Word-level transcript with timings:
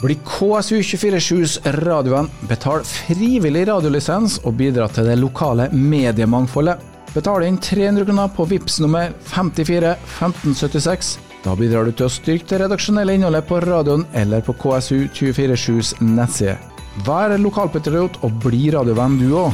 Bli 0.00 0.14
KSU247s 0.24 1.58
radiovenn, 1.84 2.30
betal 2.48 2.80
frivillig 2.88 3.66
radiolisens 3.68 4.38
og 4.48 4.54
bidra 4.56 4.86
til 4.88 5.04
det 5.06 5.18
lokale 5.20 5.66
mediemangfoldet. 5.72 6.80
Betal 7.12 7.44
inn 7.44 7.58
300 7.60 8.06
kroner 8.08 8.30
på 8.32 8.46
VIPS 8.48 8.78
nummer 8.80 9.12
54 9.28 9.90
1576. 9.92 11.12
Da 11.44 11.52
bidrar 11.58 11.84
du 11.84 11.92
til 11.92 12.08
å 12.08 12.14
styrke 12.14 12.48
det 12.54 12.62
redaksjonelle 12.64 13.18
innholdet 13.18 13.44
på 13.50 13.60
radioen 13.60 14.06
eller 14.16 14.40
på 14.46 14.56
KSU247s 14.64 15.98
nettside. 16.00 16.56
Vær 17.04 17.36
lokalpatriot 17.36 18.16
og 18.24 18.40
bli 18.46 18.70
radiovenn 18.72 19.20
du 19.20 19.28
òg. 19.44 19.52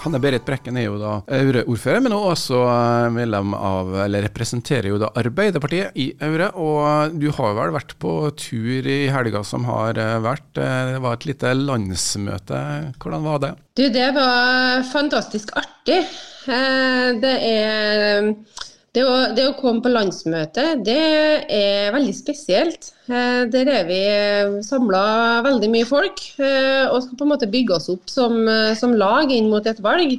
Hanne 0.00 0.20
Berit 0.22 0.46
Brekken 0.46 0.78
er 0.80 0.86
jo 0.86 0.96
da 1.00 1.16
Aure-ordfører, 1.36 2.00
men 2.04 2.14
også 2.16 2.60
eh, 2.64 3.08
medlem 3.12 3.52
av, 3.56 3.92
eller 4.06 4.24
representerer 4.24 4.88
jo 4.88 5.00
da 5.02 5.10
Arbeiderpartiet 5.20 5.96
i 6.00 6.08
Aure. 6.24 6.50
Og 6.56 7.18
du 7.20 7.28
har 7.36 7.56
vel 7.58 7.74
vært 7.74 7.96
på 8.00 8.14
tur 8.40 8.88
i 8.88 9.00
helga 9.12 9.44
som 9.46 9.68
har 9.68 10.00
eh, 10.00 10.16
vært. 10.24 10.48
Eh, 10.56 10.94
det 10.94 11.02
var 11.04 11.18
et 11.18 11.28
lite 11.28 11.52
landsmøte. 11.58 12.62
Hvordan 12.96 13.28
var 13.28 13.44
det? 13.44 13.52
Du, 13.76 13.84
det 13.92 14.08
var 14.16 14.82
fantastisk 14.88 15.52
artig. 15.60 16.02
Det 17.20 17.36
er 17.44 18.32
det 18.96 19.02
å, 19.06 19.14
det 19.36 19.44
å, 19.46 19.54
komme 19.58 19.82
på 19.84 19.92
landsmøte, 19.92 20.64
det 20.82 20.98
er 21.46 21.92
veldig 21.94 22.14
spesielt. 22.16 22.90
Eh, 23.06 23.44
der 23.52 23.70
er 23.70 23.86
vi 23.86 24.00
samla 24.66 25.02
veldig 25.46 25.70
mye 25.70 25.86
folk 25.86 26.22
eh, 26.42 26.88
og 26.88 27.04
skal 27.04 27.18
på 27.20 27.26
en 27.26 27.32
måte 27.36 27.50
bygge 27.50 27.76
oss 27.76 27.90
opp 27.92 28.10
som, 28.10 28.40
eh, 28.50 28.72
som 28.78 28.96
lag 28.98 29.30
inn 29.34 29.50
mot 29.52 29.66
et 29.70 29.82
valg. 29.84 30.16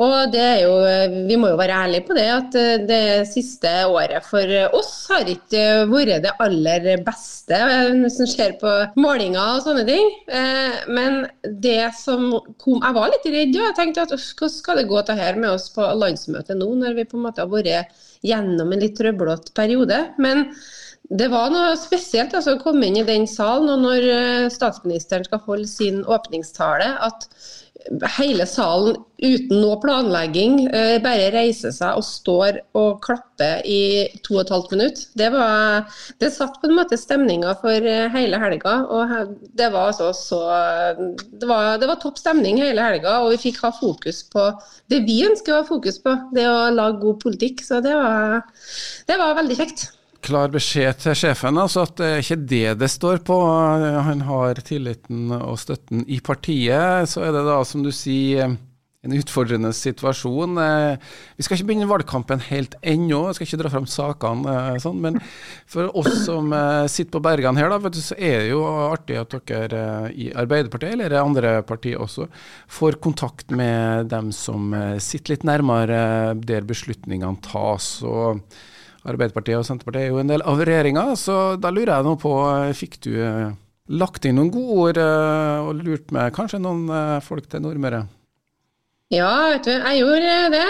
Og 0.00 0.32
det 0.32 0.42
er 0.42 0.58
jo, 0.64 0.74
Vi 1.28 1.36
må 1.40 1.50
jo 1.50 1.58
være 1.58 1.78
ærlige 1.84 2.06
på 2.08 2.16
det, 2.16 2.26
at 2.32 2.56
det 2.88 3.28
siste 3.30 3.70
året 3.88 4.24
for 4.26 4.54
oss 4.76 4.92
har 5.10 5.28
ikke 5.28 5.64
vært 5.90 6.24
det 6.26 6.34
aller 6.42 6.88
beste 7.06 7.60
hvis 8.00 8.18
en 8.22 8.30
ser 8.30 8.56
på 8.60 8.72
målinger 9.00 9.56
og 9.56 9.64
sånne 9.64 9.84
ting. 9.88 10.10
Men 10.92 11.24
det 11.64 11.92
som 11.98 12.28
kom 12.60 12.80
Jeg 12.80 12.96
var 12.96 13.10
litt 13.12 13.26
redd, 13.26 13.56
og 13.56 13.66
jeg 13.66 13.78
tenkte 13.78 14.04
at 14.06 14.14
hvordan 14.14 14.54
skal 14.54 14.80
det 14.80 14.88
gå 14.90 15.02
til 15.06 15.20
her 15.20 15.40
med 15.40 15.54
oss 15.54 15.68
på 15.74 15.86
landsmøtet 16.02 16.58
nå, 16.60 16.70
når 16.80 16.98
vi 16.98 17.08
på 17.08 17.18
en 17.18 17.26
måte 17.26 17.44
har 17.44 17.50
vært 17.50 17.96
gjennom 18.26 18.72
en 18.72 18.82
litt 18.82 18.96
trøblete 18.98 19.54
periode. 19.56 20.00
Men 20.20 20.46
det 21.10 21.26
var 21.32 21.50
noe 21.50 21.74
spesielt 21.80 22.34
altså, 22.36 22.54
å 22.54 22.62
komme 22.62 22.86
inn 22.86 23.00
i 23.00 23.06
den 23.06 23.26
salen, 23.30 23.70
og 23.72 23.82
når 23.82 24.04
eh, 24.14 24.50
statsministeren 24.52 25.26
skal 25.26 25.42
holde 25.46 25.66
sin 25.70 26.04
åpningstale, 26.06 26.92
at 27.02 27.26
hele 28.16 28.46
salen 28.48 28.96
uten 29.20 29.60
noe 29.60 29.76
planlegging 29.82 30.62
eh, 30.72 30.96
bare 31.04 31.28
reiser 31.34 31.72
seg 31.74 31.98
og 31.98 32.06
står 32.06 32.58
og 32.78 33.02
klapper 33.04 33.60
i 33.68 34.08
to 34.24 34.38
og 34.38 34.42
et 34.44 34.52
halvt 34.54 34.72
minutt. 34.74 35.02
Det, 35.18 35.28
var, 35.34 35.84
det 36.22 36.32
satt 36.32 36.56
på 36.60 36.70
en 36.70 36.76
måte 36.78 36.98
stemninga 37.00 37.54
for 37.60 37.90
eh, 37.92 38.08
hele 38.14 38.40
helga. 38.40 38.78
og 38.88 39.36
Det 39.58 39.70
var 39.74 39.92
så, 39.96 40.10
så 40.16 40.40
det 40.96 41.48
var, 41.48 41.76
det 41.80 41.90
var 41.90 42.00
topp 42.00 42.20
stemning 42.20 42.60
hele 42.62 42.84
helga, 42.84 43.20
og 43.24 43.34
vi 43.34 43.44
fikk 43.48 43.62
ha 43.66 43.72
fokus 43.76 44.24
på 44.32 44.50
det 44.92 45.04
vi 45.08 45.20
ønsker 45.28 45.54
å 45.54 45.62
ha 45.62 45.68
fokus 45.68 46.00
på, 46.02 46.16
det 46.36 46.48
å 46.48 46.70
lage 46.74 47.00
god 47.04 47.20
politikk. 47.24 47.64
Så 47.66 47.82
det 47.84 47.96
var, 47.96 48.40
det 49.08 49.20
var 49.20 49.38
veldig 49.40 49.60
kjekt 49.60 49.90
klar 50.24 50.50
beskjed 50.52 51.02
til 51.02 51.16
sjefen, 51.18 51.58
altså 51.60 51.84
at 51.86 51.94
det 52.00 52.08
er 52.08 52.24
ikke 52.24 52.40
det 52.52 52.78
det 52.80 52.90
står 52.92 53.22
på. 53.26 53.36
Han 54.08 54.24
har 54.28 54.60
tilliten 54.66 55.30
og 55.40 55.58
støtten 55.60 56.04
i 56.08 56.20
partiet. 56.24 57.08
Så 57.10 57.24
er 57.26 57.32
det 57.36 57.46
da, 57.48 57.60
som 57.66 57.84
du 57.84 57.92
sier, 57.94 58.56
en 59.00 59.14
utfordrende 59.16 59.70
situasjon. 59.72 60.58
Vi 61.38 61.44
skal 61.44 61.56
ikke 61.56 61.68
begynne 61.70 61.88
valgkampen 61.88 62.42
helt 62.50 62.74
ennå, 62.84 63.22
jeg 63.30 63.38
skal 63.38 63.46
ikke 63.46 63.60
dra 63.62 63.70
fram 63.72 63.86
sakene, 63.88 64.56
sånn, 64.82 64.98
men 65.00 65.16
for 65.70 65.88
oss 65.96 66.26
som 66.26 66.52
sitter 66.84 67.14
på 67.14 67.22
bergene 67.24 67.62
her, 67.62 67.72
da, 67.72 67.92
så 67.96 68.18
er 68.18 68.42
det 68.42 68.50
jo 68.50 68.60
artig 68.68 69.16
at 69.22 69.38
dere 69.48 69.84
i 70.12 70.28
Arbeiderpartiet, 70.36 70.98
eller 70.98 71.16
andre 71.22 71.54
partier 71.64 72.02
også, 72.02 72.28
får 72.68 73.00
kontakt 73.00 73.54
med 73.56 74.12
dem 74.12 74.34
som 74.36 74.68
sitter 75.00 75.36
litt 75.36 75.48
nærmere 75.48 76.02
der 76.44 76.68
beslutningene 76.68 77.40
tas. 77.48 77.94
og 78.04 78.44
Arbeiderpartiet 79.08 79.56
og 79.56 79.66
Senterpartiet 79.66 80.06
er 80.08 80.12
jo 80.12 80.20
en 80.20 80.30
del 80.30 80.44
av 80.44 80.60
regjeringa, 80.60 81.04
så 81.16 81.40
da 81.60 81.72
lurer 81.72 81.94
jeg 81.94 82.06
nå 82.06 82.14
på, 82.20 82.34
fikk 82.76 82.98
du 83.06 83.12
eh, 83.24 83.52
lagt 84.00 84.28
inn 84.28 84.36
noen 84.36 84.52
gode 84.52 84.76
ord 84.84 85.00
eh, 85.00 85.68
og 85.68 85.80
lurt 85.80 86.12
med 86.14 86.34
kanskje 86.36 86.60
noen 86.60 86.84
eh, 86.92 87.16
folk 87.24 87.48
til 87.50 87.64
Nordmøre? 87.64 88.04
Ja, 89.10 89.32
vet 89.54 89.66
du, 89.66 89.72
jeg 89.72 90.02
gjorde 90.04 90.34
det. 90.52 90.66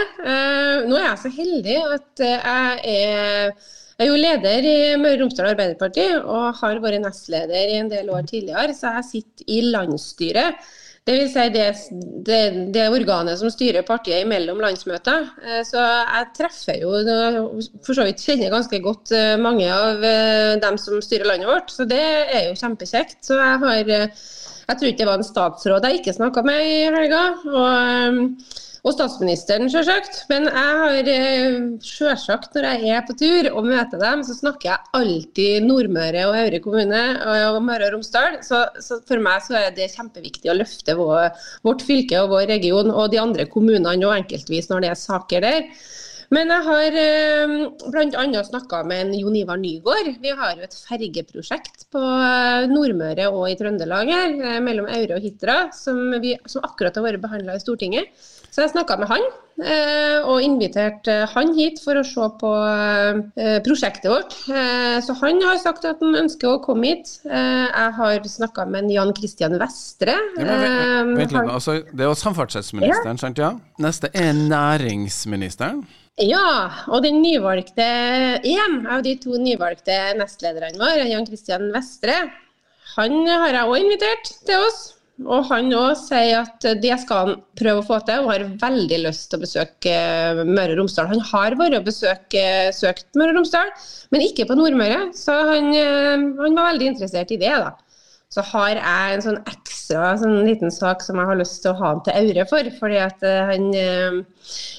Nå 0.88 0.96
er 0.96 1.10
jeg 1.10 1.18
så 1.20 1.30
heldig 1.34 1.74
at 1.98 2.22
jeg 2.24 2.94
er 2.94 3.52
jeg 4.00 4.08
er 4.08 4.14
jo 4.14 4.20
leder 4.22 4.64
i 4.64 4.76
Møre 4.96 5.18
og 5.18 5.20
Romsdal 5.26 5.50
Arbeiderparti 5.50 6.04
og 6.22 6.54
har 6.56 6.78
vært 6.80 7.02
nestleder 7.02 7.68
i 7.68 7.74
en 7.82 7.90
del 7.90 8.06
år 8.08 8.22
tidligere, 8.30 8.72
så 8.72 8.94
jeg 8.94 9.04
sitter 9.10 9.50
i 9.52 9.58
landsstyret. 9.66 10.70
Det 11.08 11.14
vil 11.16 11.30
si 11.32 11.44
det, 11.54 11.66
det, 12.26 12.40
det, 12.74 12.82
organet 12.92 13.40
som 13.40 13.50
styrer 13.50 13.86
partiet 13.86 14.26
imellom 14.26 14.60
landsmøter. 14.60 15.30
Eh, 15.42 15.62
så 15.66 15.80
jeg 15.80 16.28
treffer 16.36 16.82
jo 16.82 16.92
for 17.86 17.96
så 17.96 18.04
vidt 18.06 18.20
kjenner 18.22 18.52
ganske 18.52 18.82
godt 18.84 19.14
eh, 19.16 19.34
mange 19.40 19.66
av 19.72 20.04
eh, 20.04 20.58
dem 20.60 20.76
som 20.78 21.00
styrer 21.02 21.30
landet 21.30 21.48
vårt, 21.48 21.72
så 21.72 21.88
det 21.88 22.02
er 22.04 22.50
jo 22.50 22.58
kjempekjekt. 22.60 23.22
Så 23.26 23.40
jeg 23.40 23.62
har 23.64 23.80
Jeg 23.90 24.78
tror 24.78 24.90
ikke 24.90 25.02
det 25.02 25.08
var 25.08 25.18
en 25.18 25.26
statsråd 25.26 25.86
jeg 25.88 26.02
ikke 26.02 26.18
snakka 26.20 26.44
med 26.46 26.66
i 26.68 26.76
helga. 26.94 27.22
og 27.48 28.69
og 28.80 28.94
statsministeren, 28.94 29.68
selvsagt. 29.72 30.22
Men 30.30 30.48
jeg 30.48 30.78
har 30.80 31.10
sjølsagt, 31.84 32.30
selvsagt, 32.30 32.56
når 32.56 32.66
jeg 32.84 32.96
er 32.96 33.06
på 33.06 33.16
tur 33.18 33.48
og 33.52 33.68
møter 33.68 34.00
dem, 34.00 34.22
så 34.26 34.36
snakker 34.36 34.70
jeg 34.70 34.90
alltid 34.96 35.66
Nordmøre 35.66 36.26
og 36.28 36.36
Aure 36.38 36.60
kommune 36.64 37.02
og 37.52 37.60
Møre 37.66 37.88
og 37.88 37.96
Romsdal. 37.96 38.40
Så, 38.46 38.62
så, 38.80 39.00
for 39.08 39.22
meg 39.22 39.44
så 39.44 39.58
er 39.60 39.74
det 39.76 39.90
kjempeviktig 39.94 40.52
å 40.52 40.58
løfte 40.58 40.96
vår, 40.98 41.30
vårt 41.66 41.84
fylke 41.86 42.22
og 42.22 42.34
vår 42.34 42.48
region 42.54 42.92
og 42.92 43.10
de 43.12 43.20
andre 43.22 43.48
kommunene 43.50 44.06
og 44.06 44.16
enkeltvis 44.16 44.70
når 44.70 44.86
det 44.86 44.92
er 44.92 45.00
saker 45.00 45.46
der. 45.46 45.66
Men 46.30 46.52
jeg 46.54 46.62
har 46.62 46.96
eh, 47.00 47.52
bl.a. 47.90 48.42
snakka 48.46 48.84
med 48.86 49.02
en 49.02 49.14
Jon 49.18 49.34
Ivar 49.40 49.58
Nygård. 49.58 50.12
Vi 50.22 50.30
har 50.38 50.54
jo 50.54 50.62
et 50.62 50.76
fergeprosjekt 50.86 51.88
på 51.90 51.98
eh, 52.00 52.68
Nordmøre 52.70 53.26
og 53.34 53.48
i 53.50 53.56
Trøndelag 53.58 54.12
her, 54.14 54.36
eh, 54.38 54.60
mellom 54.62 54.86
Aure 54.86 55.18
og 55.18 55.26
Hitra, 55.26 55.64
som, 55.74 55.98
vi, 56.22 56.36
som 56.46 56.62
akkurat 56.66 56.94
har 56.94 57.08
vært 57.08 57.24
behandla 57.24 57.58
i 57.58 57.62
Stortinget. 57.62 58.14
Så 58.50 58.62
jeg 58.62 58.70
snakka 58.72 58.96
med 59.00 59.10
han, 59.10 59.26
eh, 59.62 60.22
og 60.22 60.42
inviterte 60.46 61.16
han 61.34 61.50
hit 61.58 61.82
for 61.82 61.98
å 61.98 62.06
se 62.06 62.28
på 62.38 62.50
eh, 62.62 63.58
prosjektet 63.66 64.06
vårt. 64.10 64.36
Så 65.02 65.16
han 65.18 65.42
har 65.42 65.58
sagt 65.62 65.86
at 65.90 66.02
han 66.02 66.14
ønsker 66.22 66.52
å 66.52 66.60
komme 66.62 66.92
hit. 66.92 67.16
Jeg 67.26 67.94
har 67.98 68.26
snakka 68.38 68.68
med 68.70 68.90
Jan 68.94 69.10
Kristian 69.18 69.58
Vestre. 69.58 70.14
Ja, 70.38 70.46
vent, 70.46 71.18
vent, 71.18 71.34
vent, 71.34 71.54
altså, 71.58 71.80
det 71.90 72.06
er 72.06 72.12
jo 72.12 72.18
samferdselsministeren, 72.22 73.18
ja. 73.18 73.22
sant? 73.26 73.42
ja? 73.42 73.56
Neste 73.82 74.14
er 74.14 74.30
næringsministeren. 74.38 75.82
Ja, 76.20 76.68
og 76.92 77.00
den 77.06 77.22
nyvalgte 77.22 77.84
en 78.44 78.80
av 78.92 79.04
de 79.06 79.14
to 79.22 79.38
nyvalgte 79.40 79.96
nestlederne 80.18 80.76
våre, 80.80 81.08
Jan 81.08 81.24
Kristian 81.24 81.70
Vestre, 81.72 82.18
han 82.96 83.20
har 83.28 83.54
jeg 83.54 83.68
òg 83.68 83.84
invitert 83.84 84.32
til 84.48 84.66
oss. 84.66 84.80
Og 85.20 85.44
han 85.50 85.68
òg 85.76 85.98
sier 86.00 86.38
at 86.38 86.64
det 86.80 86.94
skal 87.02 87.18
han 87.26 87.40
prøve 87.58 87.82
å 87.82 87.84
få 87.84 87.98
til, 88.08 88.22
og 88.22 88.30
har 88.32 88.44
veldig 88.62 89.00
lyst 89.02 89.26
til 89.28 89.36
å 89.36 89.42
besøke 89.42 89.92
eh, 89.92 90.40
Møre 90.48 90.72
og 90.72 90.80
Romsdal. 90.80 91.10
Han 91.10 91.20
har 91.28 91.56
vært 91.60 91.76
og 91.76 91.88
besøkt 91.90 93.18
Møre 93.20 93.34
og 93.34 93.36
Romsdal, 93.36 93.72
men 94.14 94.24
ikke 94.24 94.46
på 94.48 94.56
Nordmøre. 94.56 95.10
Så 95.16 95.36
han, 95.50 95.68
eh, 95.76 96.14
han, 96.16 96.56
var 96.56 96.70
veldig 96.70 96.88
interessert 96.94 97.34
i 97.36 97.40
det. 97.42 97.52
da. 97.52 97.74
Så 98.30 98.44
har 98.52 98.78
jeg 98.78 99.14
en 99.14 99.24
sånn 99.24 99.38
ekstra 99.42 100.12
sånn 100.20 100.44
liten 100.46 100.70
sak 100.70 101.02
som 101.02 101.18
jeg 101.18 101.26
har 101.26 101.38
lyst 101.40 101.60
til 101.64 101.72
å 101.72 101.78
ha 101.80 101.88
han 101.92 102.02
til 102.06 102.18
Aure 102.20 102.46
for. 102.46 102.70
fordi 102.78 103.00
at 103.02 103.26
eh, 103.26 103.50
han, 103.50 103.68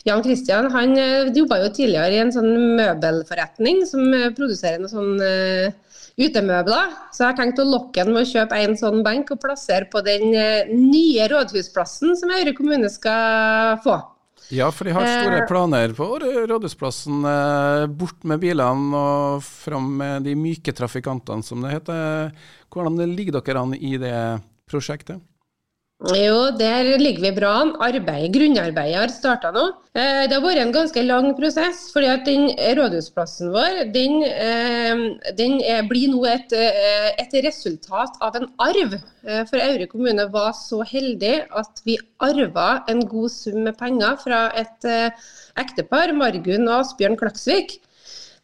Jan 0.08 0.24
Christian 0.24 0.72
han 0.72 0.96
jobba 1.36 1.60
jo 1.66 1.72
tidligere 1.76 2.16
i 2.16 2.22
en 2.24 2.32
sånn 2.32 2.52
møbelforretning 2.80 3.84
som 3.90 4.08
produserer 4.38 4.80
noe 4.80 4.92
sånn 4.92 5.76
utemøbler. 6.20 6.96
Så 7.12 7.24
jeg 7.24 7.30
har 7.30 7.38
tenkt 7.38 7.62
å 7.62 7.68
lokke 7.68 8.04
han 8.04 8.14
med 8.14 8.26
å 8.26 8.30
kjøpe 8.30 8.60
en 8.60 8.78
sånn 8.80 9.04
benk 9.06 9.32
og 9.34 9.42
plassere 9.44 9.88
på 9.92 10.04
den 10.06 10.32
eh, 10.36 10.72
nye 10.72 11.28
rådhusplassen 11.32 12.18
som 12.20 12.34
Aure 12.36 12.56
kommune 12.58 12.90
skal 12.92 13.80
få. 13.86 13.98
Ja, 14.52 14.68
for 14.76 14.88
de 14.88 14.92
har 14.92 15.08
store 15.08 15.42
eh. 15.42 15.48
planer 15.48 15.94
på 15.96 16.06
Rådhusplassen. 16.20 17.24
Eh, 17.26 17.86
bort 17.88 18.26
med 18.28 18.42
bilene 18.44 19.00
og 19.00 19.44
fram 19.48 19.88
med 20.02 20.28
de 20.28 20.36
myke 20.36 20.74
trafikantene, 20.76 21.44
som 21.44 21.64
det 21.64 21.72
heter. 21.78 22.34
Hvordan 22.72 23.00
ligger 23.16 23.40
dere 23.40 23.64
an 23.64 23.76
i 23.78 23.96
det 24.02 24.16
prosjektet? 24.70 25.24
Jo, 26.02 26.50
der 26.58 26.98
ligger 26.98 27.22
vi 27.22 27.30
bra 27.36 27.50
an. 27.62 27.76
Arbeid, 27.86 28.32
grunnarbeidet 28.34 28.98
har 28.98 29.12
starta 29.14 29.52
nå. 29.54 29.68
Eh, 29.94 30.24
det 30.26 30.34
har 30.34 30.42
vært 30.42 30.62
en 30.64 30.74
ganske 30.74 31.04
lang 31.06 31.28
prosess. 31.38 31.92
fordi 31.94 32.08
at 32.10 32.26
den 32.26 32.48
Rådhusplassen 32.78 33.52
vår 33.54 33.92
den, 33.94 34.24
eh, 34.24 34.98
den 35.38 35.60
blir 35.88 36.10
nå 36.10 36.26
et, 36.26 36.52
eh, 36.54 37.12
et, 37.22 37.34
resultat 37.46 38.18
av 38.20 38.36
en 38.36 38.48
arv. 38.58 38.98
For 39.48 39.58
Aure 39.60 39.86
kommune 39.86 40.26
var 40.32 40.54
så 40.54 40.82
heldig 40.82 41.46
at 41.56 41.82
vi 41.86 42.00
arva 42.20 42.84
en 42.90 43.06
god 43.06 43.30
sum 43.30 43.64
med 43.64 43.78
penger 43.78 44.18
fra 44.18 44.52
et 44.56 45.14
ektepar, 45.56 46.12
Margunn 46.14 46.68
og 46.68 46.82
Asbjørn 46.82 47.16
Klaksvik. 47.16 47.78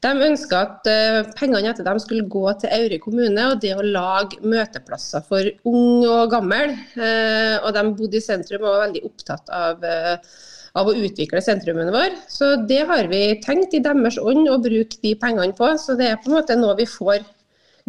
De 0.05 0.11
ønska 0.27 0.59
at 0.61 0.87
uh, 0.91 1.29
pengene 1.37 1.71
etter 1.71 1.85
dem 1.87 1.97
skulle 2.01 2.27
gå 2.29 2.43
til 2.61 2.73
Aure 2.75 2.99
kommune 3.01 3.47
og 3.49 3.61
det 3.63 3.71
å 3.73 3.85
lage 3.85 4.37
møteplasser 4.45 5.23
for 5.25 5.47
ung 5.65 6.05
og 6.05 6.29
gammel. 6.35 6.75
Uh, 6.93 7.57
og 7.63 7.71
de 7.73 7.83
bodde 7.97 8.19
i 8.19 8.21
sentrum 8.21 8.61
og 8.61 8.75
var 8.75 8.83
veldig 8.85 9.01
opptatt 9.09 9.49
av, 9.49 9.81
uh, 9.81 10.37
av 10.77 10.91
å 10.91 10.93
utvikle 11.01 11.41
sentrumene 11.41 11.95
våre. 11.95 12.13
Så 12.29 12.53
det 12.69 12.83
har 12.91 13.09
vi 13.09 13.23
tenkt 13.41 13.73
i 13.73 13.81
deres 13.81 14.19
ånd 14.21 14.45
å 14.53 14.59
bruke 14.61 15.01
de 15.01 15.15
pengene 15.17 15.57
på. 15.57 15.73
Så 15.81 15.97
det 15.97 16.11
er 16.11 16.21
på 16.21 16.29
en 16.29 16.37
måte 16.37 16.59
noe 16.59 16.77
vi 16.77 16.85
får 16.89 17.25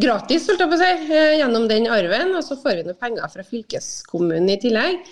gratis 0.00 0.49
si, 0.49 0.93
gjennom 1.12 1.69
den 1.69 1.90
arven. 1.93 2.32
Og 2.38 2.46
så 2.46 2.56
får 2.56 2.81
vi 2.81 2.88
noen 2.88 3.02
penger 3.04 3.37
fra 3.37 3.44
fylkeskommunen 3.44 4.49
i 4.56 4.61
tillegg. 4.64 5.04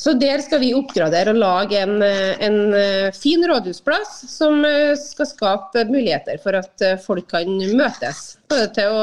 Så 0.00 0.14
der 0.16 0.40
skal 0.40 0.62
vi 0.62 0.72
oppgradere 0.72 1.34
og 1.34 1.40
lage 1.42 1.76
en, 1.82 1.98
en, 2.00 2.58
eh, 2.72 3.10
fin 3.12 3.42
rådhusplass 3.44 4.22
som 4.32 4.64
eh, 4.64 4.94
skal 4.96 5.28
skape 5.28 5.84
muligheter 5.90 6.40
for 6.40 6.56
at 6.56 6.84
eh, 6.86 6.96
folk 7.04 7.28
kan 7.28 7.50
møtes. 7.76 8.22
Både 8.48 8.70
til 8.78 8.96
å 8.96 9.02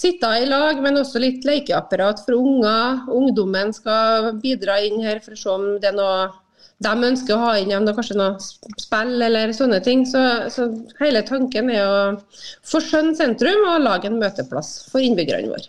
sitte 0.00 0.30
i 0.40 0.46
lag, 0.48 0.80
men 0.80 0.96
også 0.96 1.20
litt 1.20 1.44
lekeapparat 1.44 2.22
for 2.24 2.38
unger. 2.38 3.02
Ungdommen 3.12 3.74
skal 3.76 4.30
bidra 4.40 4.78
inn 4.86 5.02
her 5.04 5.20
for 5.20 5.36
å 5.36 5.42
se 5.42 5.52
om 5.52 5.66
det 5.82 5.90
er 5.90 5.98
noe 5.98 6.30
de 6.80 7.10
ønsker 7.10 7.36
å 7.36 7.42
ha 7.42 7.50
inn 7.60 7.68
igjen, 7.68 7.90
kanskje 7.92 8.16
noe 8.16 8.38
spill 8.80 9.20
eller 9.26 9.52
sånne 9.52 9.82
ting. 9.84 10.06
Så, 10.08 10.22
så 10.48 10.70
hele 11.02 11.20
tanken 11.28 11.68
er 11.74 11.84
å 11.84 11.98
forskjønne 12.72 13.12
sentrum 13.18 13.68
og 13.74 13.84
lage 13.84 14.08
en 14.08 14.16
møteplass 14.22 14.78
for 14.88 15.04
innbyggerne 15.04 15.52
våre. 15.52 15.68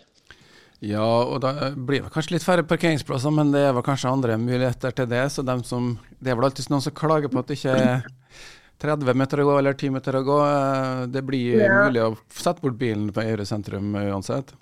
Ja, 0.82 1.06
og 1.06 1.38
da 1.44 1.70
blir 1.76 2.02
det 2.02 2.10
kanskje 2.10 2.34
litt 2.36 2.46
færre 2.46 2.64
parkeringsplasser, 2.66 3.30
men 3.34 3.52
det 3.54 3.60
er 3.68 3.76
vel 3.76 3.84
kanskje 3.86 4.10
andre 4.10 4.34
muligheter 4.40 4.94
til 4.96 5.06
det. 5.12 5.22
Så 5.30 5.44
dem 5.46 5.62
som, 5.66 5.92
det 6.18 6.32
er 6.32 6.38
vel 6.38 6.48
alltid 6.48 6.72
noen 6.72 6.82
som 6.82 6.96
klager 6.98 7.30
på 7.30 7.38
at 7.38 7.52
det 7.52 7.60
ikke 7.60 7.76
er 7.78 8.08
30 8.82 9.14
meter 9.14 9.42
å 9.42 9.46
gå 9.46 9.60
eller 9.60 9.78
10 9.78 9.94
meter 9.94 10.18
å 10.18 10.24
gå. 10.26 10.40
Det 11.14 11.22
blir 11.26 11.62
ja. 11.62 11.84
mulig 11.86 12.02
å 12.02 12.10
sette 12.34 12.64
bort 12.64 12.80
bilen 12.80 13.12
på 13.14 13.22
Øyre 13.22 13.46
sentrum 13.46 13.94
uansett? 13.94 14.56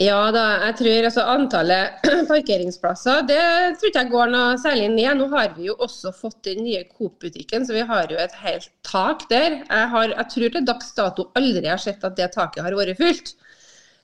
Ja 0.00 0.30
da, 0.32 0.44
jeg 0.64 0.76
tror 0.78 1.06
altså 1.10 1.24
antallet 1.28 2.06
parkeringsplasser 2.30 3.26
det 3.28 3.40
tror 3.76 3.90
ikke 3.90 4.04
jeg 4.06 4.12
går 4.14 4.30
noe 4.32 4.54
særlig 4.60 4.88
ned. 4.94 5.18
Nå 5.18 5.28
har 5.32 5.52
vi 5.56 5.68
jo 5.68 5.76
også 5.76 6.12
fått 6.16 6.38
den 6.48 6.62
nye 6.64 6.86
Coop-butikken, 6.88 7.64
så 7.68 7.76
vi 7.76 7.84
har 7.88 8.12
jo 8.12 8.20
et 8.20 8.36
helt 8.44 8.70
tak 8.86 9.26
der. 9.32 9.62
Jeg, 9.64 9.90
har, 9.92 10.14
jeg 10.16 10.32
tror 10.36 10.54
til 10.54 10.68
dags 10.68 10.96
dato 10.96 11.28
aldri 11.40 11.68
har 11.68 11.80
sett 11.80 12.04
at 12.04 12.16
det 12.16 12.30
taket 12.36 12.64
har 12.64 12.76
vært 12.76 13.00
fylt. 13.00 13.34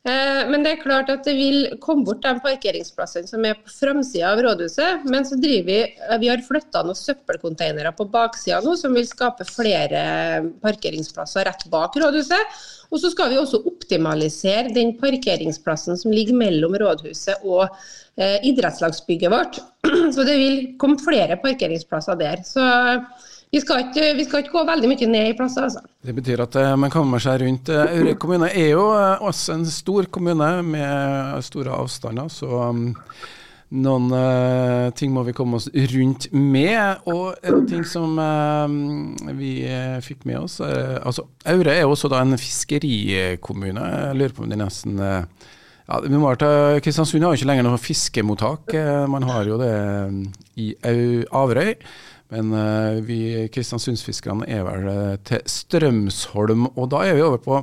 Eh, 0.06 0.42
men 0.46 0.62
det 0.62 0.72
er 0.72 0.82
klart 0.84 1.08
at 1.10 1.24
det 1.26 1.34
vil 1.34 1.64
komme 1.82 2.06
bort 2.06 2.22
de 2.22 2.36
parkeringsplassene 2.44 3.26
som 3.26 3.42
er 3.48 3.56
på 3.58 3.72
framsida 3.74 4.30
av 4.30 4.42
rådhuset. 4.44 5.06
Men 5.10 5.26
så 5.26 5.38
driver 5.40 5.66
vi 5.66 5.78
eh, 5.82 6.18
Vi 6.22 6.30
har 6.30 6.44
flytta 6.46 6.84
noen 6.86 6.98
søppelcontainere 6.98 7.90
på 7.96 8.06
baksida 8.12 8.60
nå 8.62 8.76
som 8.78 8.94
vil 8.94 9.08
skape 9.08 9.46
flere 9.48 10.00
parkeringsplasser 10.62 11.48
rett 11.48 11.66
bak 11.72 11.98
rådhuset. 11.98 12.58
Og 12.94 13.02
så 13.02 13.10
skal 13.10 13.32
vi 13.32 13.40
også 13.40 13.64
optimalisere 13.66 14.70
den 14.74 14.94
parkeringsplassen 15.00 15.98
som 15.98 16.14
ligger 16.14 16.38
mellom 16.38 16.76
rådhuset 16.78 17.42
og 17.42 17.64
eh, 17.66 18.38
idrettslagsbygget 18.46 19.32
vårt. 19.32 19.58
Så 20.14 20.22
det 20.26 20.36
vil 20.38 20.60
komme 20.78 21.02
flere 21.02 21.34
parkeringsplasser 21.42 22.18
der. 22.20 22.46
Så 22.46 22.62
vi 23.56 23.62
skal, 23.64 23.86
ikke, 23.86 24.10
vi 24.18 24.26
skal, 24.26 24.42
ikke, 24.42 24.52
gå 24.52 24.64
veldig 24.68 24.90
mye 24.90 25.08
ned 25.08 25.30
i 25.30 25.36
plasser. 25.36 25.64
Altså. 25.64 25.80
Det 26.04 26.14
betyr 26.16 26.42
at 26.44 26.58
uh, 26.60 26.74
man 26.80 26.92
kommer 26.92 27.22
seg 27.22 27.40
rundt. 27.44 27.70
Uh, 27.72 27.86
Aure 27.88 28.12
kommune 28.20 28.50
er 28.52 28.74
jo 28.74 28.90
uh, 28.92 29.24
også 29.24 29.56
en 29.56 29.64
stor 29.70 30.08
kommune 30.12 30.50
med 30.66 31.40
store 31.46 31.72
avstander, 31.72 32.28
så 32.32 32.50
um, 32.68 32.90
noen 33.80 34.12
uh, 34.12 34.92
ting 34.98 35.14
må 35.14 35.24
vi 35.26 35.34
komme 35.36 35.56
oss 35.56 35.70
rundt 35.72 36.28
med. 36.36 37.06
Og 37.08 37.38
en 37.48 37.64
ting 37.70 37.86
som 37.88 38.20
vi 39.38 39.52
fikk 40.04 40.26
med 40.28 40.42
oss 40.44 40.60
altså 40.60 41.24
Aure 41.48 41.74
er 41.74 41.88
også 41.88 42.10
da 42.12 42.20
en 42.22 42.36
fiskerikommune. 42.40 43.86
Jeg 43.94 44.18
lurer 44.20 44.36
på 44.36 44.44
om 44.44 44.52
det 44.52 44.60
nesten 44.60 45.00
ja, 45.00 46.00
Kristiansund 46.82 47.22
har 47.24 47.32
jo 47.32 47.38
ikke 47.38 47.48
lenger 47.48 47.66
noe 47.66 47.78
fiskemottak. 47.78 48.74
Man 49.08 49.26
har 49.28 49.48
jo 49.48 49.58
det 49.60 49.72
i 50.58 50.72
Averøy. 50.82 51.76
Men 52.34 52.52
uh, 52.52 53.00
vi 53.06 53.46
kristiansundsfiskerne 53.54 54.48
er 54.50 54.64
vel 54.66 54.86
uh, 54.90 55.16
til 55.26 55.42
Strømsholm, 55.46 56.66
og 56.74 56.88
da 56.90 57.04
er 57.06 57.18
vi 57.18 57.26
over 57.26 57.42
på 57.42 57.60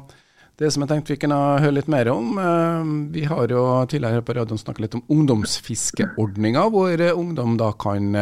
det 0.61 0.69
som 0.71 0.83
jeg 0.83 0.91
tenkte 0.91 1.15
vi 1.15 1.19
kunne 1.23 1.39
høre 1.63 1.75
litt 1.75 1.89
mer 1.91 2.07
om. 2.13 2.37
Uh, 2.37 2.91
vi 3.11 3.25
har 3.27 3.51
jo 3.51 3.63
tidligere 3.91 4.23
på 4.23 4.37
radioen 4.37 4.61
snakket 4.61 4.85
litt 4.85 4.99
om 4.99 5.05
ungdomsfiskeordninga, 5.11 6.67
hvor 6.71 7.07
ungdom 7.11 7.57
da 7.59 7.73
kan 7.75 8.13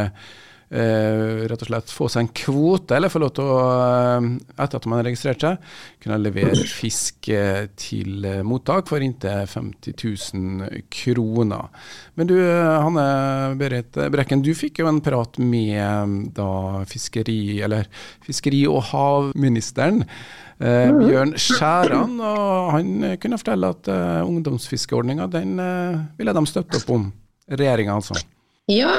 eh, 0.71 1.43
rett 1.51 1.63
og 1.65 1.69
slett 1.69 1.93
få 1.93 2.07
seg 2.11 2.25
en 2.25 2.31
kvote, 2.41 2.95
eller 2.97 3.11
få 3.11 3.21
lov 3.21 3.33
til 3.37 3.47
å, 3.47 3.57
eh, 3.67 4.27
etter 4.55 4.79
at 4.79 4.87
man 4.89 5.01
har 5.01 5.07
registrert 5.09 5.43
seg, 5.43 5.71
kunne 6.03 6.19
levere 6.21 6.65
fisk 6.81 7.29
eh, 7.35 7.65
til 7.79 8.25
eh, 8.27 8.41
mottak 8.47 8.89
for 8.91 9.03
inntil 9.03 9.45
50 9.51 9.97
000 10.33 10.85
kroner. 10.93 11.67
Men 12.15 12.31
du 12.31 12.35
Hanne 12.41 13.07
Berit 13.59 13.99
Brekken, 14.13 14.43
du 14.45 14.53
fikk 14.57 14.81
jo 14.81 14.89
en 14.91 15.01
prat 15.03 15.39
med 15.41 16.31
da 16.37 16.85
fiskeri, 16.89 17.59
eller 17.65 17.89
fiskeri- 18.25 18.67
og 18.69 18.83
havministeren. 18.91 20.05
Eh, 20.61 20.91
Bjørn 20.93 21.33
Skjæran, 21.41 22.19
og 22.21 22.75
han 22.75 23.15
kunne 23.21 23.39
fortelle 23.41 23.71
at 23.73 23.87
eh, 23.89 24.19
ungdomsfiskeordninga 24.27 25.25
den 25.33 25.55
eh, 25.61 26.03
ville 26.19 26.35
de 26.37 26.43
støtte 26.49 26.77
opp 26.77 26.91
om. 26.93 27.07
Regjeringa, 27.49 27.95
altså. 27.97 28.19
Ja, 28.69 28.91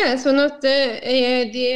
er 0.00 0.12
det 0.12 0.22
sånn 0.22 0.40
at 0.42 0.64
uh, 0.66 1.40
De 1.52 1.66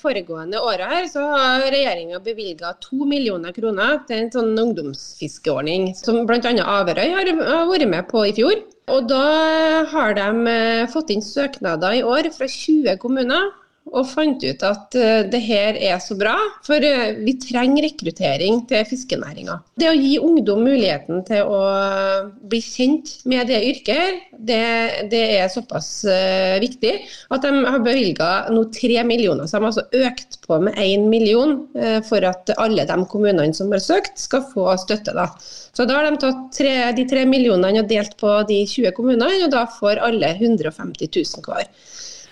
foregående 0.00 0.62
åra 0.62 0.88
her 0.92 1.08
så 1.10 1.24
har 1.32 1.66
regjeringa 1.72 2.20
bevilga 2.24 2.74
to 2.84 3.06
millioner 3.08 3.54
kroner 3.56 4.02
til 4.08 4.24
en 4.24 4.32
sånn 4.34 4.52
ungdomsfiskeordning, 4.64 5.92
som 5.98 6.24
bl.a. 6.28 6.40
Averøy 6.78 7.06
har, 7.14 7.32
har 7.38 7.70
vært 7.70 7.88
med 7.90 8.10
på 8.10 8.26
i 8.28 8.34
fjor. 8.36 8.60
Og 8.88 9.08
Da 9.10 9.24
har 9.92 10.16
de 10.16 10.28
uh, 10.48 10.88
fått 10.92 11.12
inn 11.14 11.24
søknader 11.24 11.98
i 11.98 12.04
år 12.06 12.30
fra 12.34 12.48
20 12.48 13.00
kommuner 13.02 13.50
og 13.92 14.06
fant 14.10 14.42
ut 14.44 14.64
at 14.66 14.96
uh, 14.98 15.22
det 15.30 15.40
her 15.44 15.78
er 15.90 15.98
så 16.02 16.16
bra, 16.18 16.34
for 16.66 16.82
uh, 16.82 17.18
vi 17.24 17.34
trenger 17.42 17.86
rekruttering 17.86 18.62
til 18.70 18.86
fiskenæringa. 18.88 19.58
Det 19.78 19.90
å 19.90 19.96
gi 19.96 20.16
ungdom 20.22 20.64
muligheten 20.66 21.22
til 21.28 21.48
å 21.48 21.60
bli 22.50 22.60
kjent 22.64 23.14
med 23.28 23.50
det 23.50 23.60
yrket, 23.70 24.24
det, 24.38 24.64
det 25.12 25.22
er 25.38 25.50
såpass 25.52 25.88
viktig 26.62 26.92
at 27.34 27.44
de 27.44 27.62
har 27.64 27.80
bevilga 27.82 28.28
nå 28.54 28.64
tre 28.74 29.02
millioner. 29.06 29.48
Så 29.48 29.58
de 29.58 29.64
har 29.64 29.70
altså 29.72 30.06
økt 30.08 30.38
på 30.46 30.58
med 30.62 30.78
én 30.78 31.08
million 31.10 31.56
for 32.06 32.24
at 32.26 32.50
alle 32.58 32.86
de 32.88 32.98
kommunene 33.10 33.54
som 33.56 33.72
har 33.74 33.82
søkt, 33.82 34.18
skal 34.20 34.46
få 34.52 34.70
støtte. 34.80 35.14
da. 35.16 35.28
Så 35.78 35.86
da 35.86 35.98
har 35.98 36.08
de 36.08 36.18
tatt 36.22 36.40
tre, 36.56 36.74
de 36.96 37.04
tre 37.08 37.24
millionene 37.28 37.82
og 37.82 37.90
delt 37.90 38.16
på 38.20 38.32
de 38.48 38.62
20 38.66 38.94
kommunene, 38.96 39.44
og 39.46 39.52
da 39.54 39.64
får 39.78 40.00
alle 40.08 40.32
150 40.34 41.10
000 41.14 41.46
hver. 41.46 41.68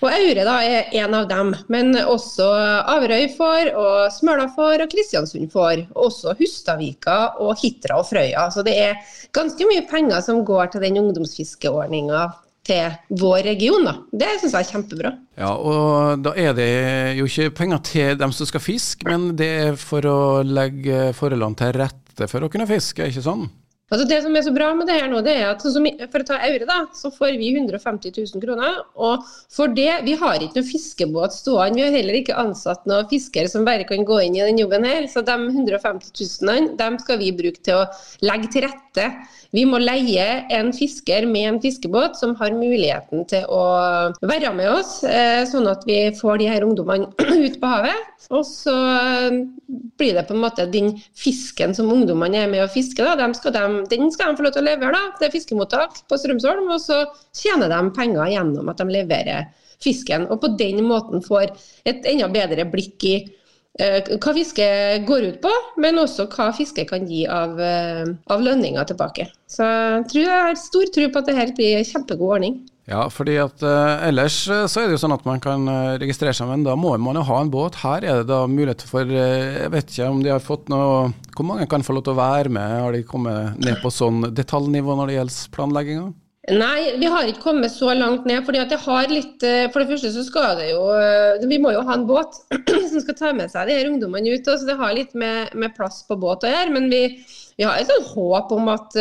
Og 0.04 0.10
Aure 0.12 0.44
da 0.44 0.56
er 0.60 0.90
en 1.00 1.14
av 1.16 1.28
dem, 1.30 1.52
men 1.72 1.94
også 2.02 2.46
Averøy 2.92 3.30
får, 3.36 3.70
og 3.80 4.12
Smøla 4.12 4.48
får, 4.52 4.84
og 4.84 4.92
Kristiansund 4.92 5.48
får. 5.52 5.86
Også 5.96 6.34
Hustadvika 6.38 7.18
og 7.42 7.56
Hitra 7.62 8.00
og 8.02 8.08
Frøya. 8.10 8.48
Så 8.52 8.64
det 8.66 8.76
er 8.76 8.98
ganske 9.36 9.68
mye 9.68 9.86
penger 9.88 10.20
som 10.24 10.44
går 10.46 10.74
til 10.74 10.84
den 10.84 11.00
ungdomsfiskeordninga 11.00 12.26
til 12.66 13.18
vår 13.20 13.44
region. 13.46 13.86
da. 13.86 13.94
Det 14.12 14.32
syns 14.40 14.56
jeg 14.56 14.64
er 14.64 14.72
kjempebra. 14.72 15.12
Ja, 15.38 15.52
og 15.54 16.22
Da 16.24 16.32
er 16.36 16.56
det 16.56 16.70
jo 17.18 17.28
ikke 17.28 17.54
penger 17.62 17.84
til 17.86 18.18
dem 18.18 18.32
som 18.32 18.48
skal 18.48 18.64
fiske, 18.64 19.06
men 19.08 19.36
det 19.38 19.52
er 19.68 19.78
for 19.80 20.02
å 20.02 20.18
legge 20.42 21.12
forholdene 21.16 21.56
til 21.56 21.76
rette 21.78 22.28
for 22.28 22.42
å 22.42 22.50
kunne 22.52 22.68
fiske, 22.68 23.06
ikke 23.06 23.24
sånn? 23.24 23.46
Altså 23.86 24.02
det 24.10 24.16
som 24.24 24.34
er 24.34 24.42
så 24.42 24.50
bra 24.50 24.72
med 24.74 24.88
det 24.90 24.96
her 24.98 25.06
nå, 25.06 25.20
det 25.22 25.36
er 25.38 25.52
at 25.52 25.62
sånn 25.62 25.84
for 26.10 26.24
å 26.24 26.26
ta 26.26 26.40
Aure, 26.42 26.66
da, 26.66 26.78
så 26.96 27.06
får 27.14 27.36
vi 27.38 27.52
150 27.52 28.16
000 28.16 28.42
kroner. 28.42 28.80
Og 28.98 29.22
for 29.54 29.70
det, 29.70 30.00
vi 30.02 30.16
har 30.18 30.42
ikke 30.42 30.58
noe 30.58 30.66
fiskebåt 30.66 31.36
stående. 31.36 31.78
Vi 31.78 31.84
har 31.84 31.94
heller 31.94 32.18
ikke 32.18 32.38
ansatt 32.42 32.82
noen 32.90 33.06
fiskere 33.12 33.46
som 33.52 33.66
bare 33.68 33.86
kan 33.86 34.02
gå 34.08 34.18
inn 34.24 34.34
i 34.40 34.42
den 34.42 34.58
jobben 34.58 34.88
her. 34.88 35.06
Så 35.12 35.22
de 35.22 35.36
150 35.38 36.10
000 36.42 36.72
dem 36.80 36.98
skal 37.04 37.22
vi 37.22 37.30
bruke 37.38 37.62
til 37.62 37.84
å 37.84 37.86
legge 38.26 38.50
til 38.56 38.66
rette 38.66 39.06
vi 39.54 39.64
må 39.68 39.78
leie 39.82 40.24
en 40.54 40.72
fisker 40.74 41.26
med 41.30 41.48
en 41.50 41.60
fiskebåt 41.62 42.18
som 42.18 42.34
har 42.40 42.54
muligheten 42.56 43.26
til 43.30 43.46
å 43.52 43.62
være 44.26 44.52
med 44.56 44.70
oss, 44.72 44.98
eh, 45.04 45.44
sånn 45.48 45.68
at 45.70 45.84
vi 45.88 45.98
får 46.16 46.40
de 46.42 46.48
her 46.50 46.66
ungdommene 46.66 47.10
ut 47.46 47.60
på 47.62 47.70
havet. 47.70 48.26
Og 48.34 48.42
så 48.48 48.74
blir 50.00 50.16
det 50.16 50.26
på 50.26 50.34
en 50.34 50.42
måte 50.42 50.66
den 50.70 50.94
fisken 51.16 51.74
som 51.76 51.92
ungdommene 51.92 52.42
er 52.44 52.50
med 52.50 52.64
å 52.64 52.70
fiske, 52.72 53.04
da, 53.04 53.28
skal 53.38 53.54
de, 53.54 53.84
den 53.92 54.10
skal 54.14 54.32
de 54.32 54.40
få 54.40 54.46
lov 54.48 54.56
til 54.56 54.64
å 54.64 54.68
levere 54.70 54.96
da, 54.96 55.04
til 55.20 55.32
fiskemottak 55.34 56.02
på 56.10 56.18
Strømsholm. 56.20 56.68
Og 56.74 56.82
så 56.82 57.04
tjener 57.36 57.70
de 57.72 57.80
penger 57.96 58.34
gjennom 58.34 58.72
at 58.72 58.82
de 58.82 58.98
leverer 58.98 59.48
fisken. 59.82 60.26
Og 60.32 60.40
på 60.42 60.54
den 60.58 60.82
måten 60.88 61.24
får 61.24 61.52
et 61.86 62.06
enda 62.08 62.28
bedre 62.32 62.66
blikk 62.72 63.06
i 63.06 63.16
hva 63.76 64.32
fiske 64.36 64.66
går 65.08 65.26
ut 65.30 65.42
på, 65.42 65.50
men 65.82 66.00
også 66.00 66.28
hva 66.32 66.48
fiske 66.56 66.86
kan 66.88 67.04
gi 67.08 67.26
av, 67.28 67.58
eh, 67.60 68.06
av 68.32 68.40
lønninger 68.44 68.88
tilbake. 68.88 69.28
Så 69.50 69.66
jeg, 69.66 70.06
tror 70.12 70.24
jeg 70.24 70.46
har 70.46 70.56
stor 70.60 70.88
tro 70.94 71.10
på 71.10 71.20
at 71.20 71.28
dette 71.28 71.52
blir 71.58 71.76
en 71.76 71.84
kjempegod 71.84 72.38
ordning. 72.38 72.56
Ja, 72.86 73.08
fordi 73.10 73.34
at 73.42 73.64
uh, 73.66 73.98
ellers 74.06 74.36
så 74.46 74.78
er 74.78 74.86
det 74.86 74.94
jo 74.94 75.00
sånn 75.02 75.16
at 75.16 75.24
man 75.26 75.40
kan 75.42 75.66
registrere 75.98 76.30
seg, 76.38 76.46
men 76.46 76.62
da 76.62 76.76
må 76.78 76.92
man 77.02 77.18
jo 77.18 77.24
ha 77.26 77.40
en 77.42 77.50
båt. 77.50 77.80
Her 77.82 78.06
er 78.06 78.20
det 78.20 78.28
da 78.30 78.44
mulighet 78.46 78.84
for 78.86 79.10
Jeg 79.10 79.72
vet 79.74 79.90
ikke 79.90 80.10
om 80.12 80.20
de 80.22 80.30
har 80.30 80.44
fått 80.44 80.70
noe 80.70 81.08
Hvor 81.34 81.48
mange 81.48 81.66
kan 81.66 81.82
få 81.82 81.96
lov 81.96 82.06
til 82.06 82.14
å 82.14 82.20
være 82.20 82.52
med? 82.54 82.76
Har 82.84 82.94
de 82.94 83.02
kommet 83.02 83.58
ned 83.58 83.82
på 83.82 83.90
sånn 83.90 84.30
detaljnivå 84.30 84.94
når 84.94 85.10
det 85.10 85.18
gjelder 85.18 85.56
planlegginga? 85.58 86.12
Nei, 86.46 86.92
vi 87.00 87.08
har 87.10 87.26
ikke 87.26 87.42
kommet 87.42 87.72
så 87.74 87.90
langt 87.96 88.26
ned. 88.28 88.44
fordi 88.46 88.60
at 88.62 88.70
det 88.70 88.78
har 88.84 89.08
litt, 89.10 89.42
For 89.72 89.82
det 89.82 89.88
første 89.88 90.12
så 90.14 90.22
skal 90.22 90.60
det 90.60 90.68
jo 90.70 90.82
Vi 91.50 91.58
må 91.58 91.72
jo 91.74 91.82
ha 91.88 91.96
en 91.96 92.06
båt 92.06 92.38
som 92.92 93.02
skal 93.02 93.18
ta 93.18 93.32
med 93.34 93.50
seg 93.50 93.66
de 93.66 93.74
her 93.74 93.90
ungdommene 93.90 94.36
ut. 94.36 94.46
så 94.46 94.68
Det 94.68 94.78
har 94.78 94.94
litt 94.94 95.14
med, 95.14 95.50
med 95.54 95.74
plass 95.74 96.04
på 96.06 96.18
båt 96.22 96.46
å 96.46 96.52
gjøre. 96.52 96.70
Men 96.76 96.86
vi, 96.92 97.02
vi 97.58 97.66
har 97.66 97.80
et 97.80 97.90
sånt 97.90 98.14
håp 98.14 98.54
om 98.54 98.70
at 98.70 98.94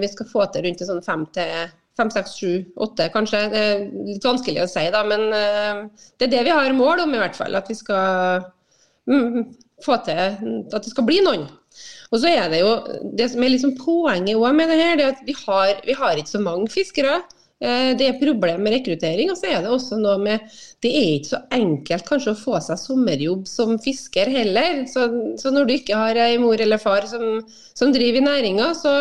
vi 0.00 0.08
skal 0.08 0.32
få 0.32 0.48
til 0.54 0.64
rundt 0.64 0.86
sånn 0.88 1.04
fem 1.04 1.26
til 1.36 1.68
fem, 2.00 2.10
seks, 2.14 2.38
sju, 2.40 2.52
åtte 2.80 3.10
kanskje. 3.12 3.42
Det 3.52 3.60
er 3.60 3.86
litt 4.06 4.24
vanskelig 4.24 4.64
å 4.64 4.70
si, 4.70 4.86
da, 4.94 5.04
men 5.04 5.28
det 5.28 6.30
er 6.30 6.32
det 6.32 6.44
vi 6.48 6.54
har 6.54 6.72
mål 6.72 7.04
om 7.04 7.12
i 7.12 7.20
hvert 7.20 7.36
fall. 7.36 7.60
At 7.60 7.68
vi 7.68 7.76
skal 7.76 8.46
mm, 9.10 9.50
få 9.84 10.00
til 10.06 10.22
at 10.24 10.80
det 10.80 10.92
skal 10.94 11.08
bli 11.08 11.20
noen. 11.26 11.48
Og 12.10 12.22
så 12.22 12.30
er 12.30 12.48
Det 12.50 12.60
jo, 12.62 12.70
det 13.16 13.28
som 13.32 13.42
er 13.42 13.52
liksom 13.54 13.76
poenget 13.78 14.56
med 14.56 14.68
det 14.68 14.80
her, 14.80 14.96
det 14.98 15.04
er 15.04 15.12
at 15.14 15.26
vi 15.26 15.36
har, 15.46 15.76
vi 15.86 15.94
har 15.94 16.16
ikke 16.18 16.36
så 16.36 16.42
mange 16.42 16.68
fiskere. 16.68 17.20
Eh, 17.60 17.92
det 17.96 18.06
er 18.08 18.20
problem 18.20 18.62
med 18.64 18.72
rekruttering. 18.78 19.30
Og 19.30 19.38
så 19.38 19.50
er 19.50 19.62
det 19.62 19.72
også 19.72 19.98
noe 20.00 20.16
med 20.22 20.44
Det 20.82 20.90
er 20.90 21.08
ikke 21.18 21.34
så 21.34 21.42
enkelt 21.52 22.06
kanskje 22.08 22.32
å 22.32 22.38
få 22.40 22.60
seg 22.64 22.80
sommerjobb 22.80 23.48
som 23.48 23.76
fisker 23.84 24.30
heller. 24.32 24.86
Så, 24.88 25.06
så 25.40 25.52
når 25.52 25.68
du 25.68 25.74
ikke 25.76 25.98
har 25.98 26.16
ei 26.16 26.38
mor 26.40 26.60
eller 26.60 26.80
far 26.80 27.04
som, 27.10 27.42
som 27.76 27.92
driver 27.92 28.22
i 28.22 28.24
næringa, 28.24 28.70
så, 28.78 28.94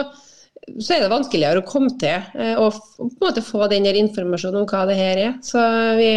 så 0.75 0.97
er 0.97 1.05
det 1.05 1.11
vanskeligere 1.13 1.63
å 1.63 1.67
komme 1.69 1.93
til 2.01 2.19
eh, 2.35 2.59
og 2.59 2.75
på 2.75 3.07
en 3.07 3.15
måte 3.23 3.45
få 3.47 3.69
den 3.71 3.87
informasjonen 3.87 4.65
om 4.65 4.67
hva 4.67 4.83
det 4.91 4.99
her 4.99 5.23
er. 5.23 5.33
Så 5.45 5.63
vi, 5.97 6.11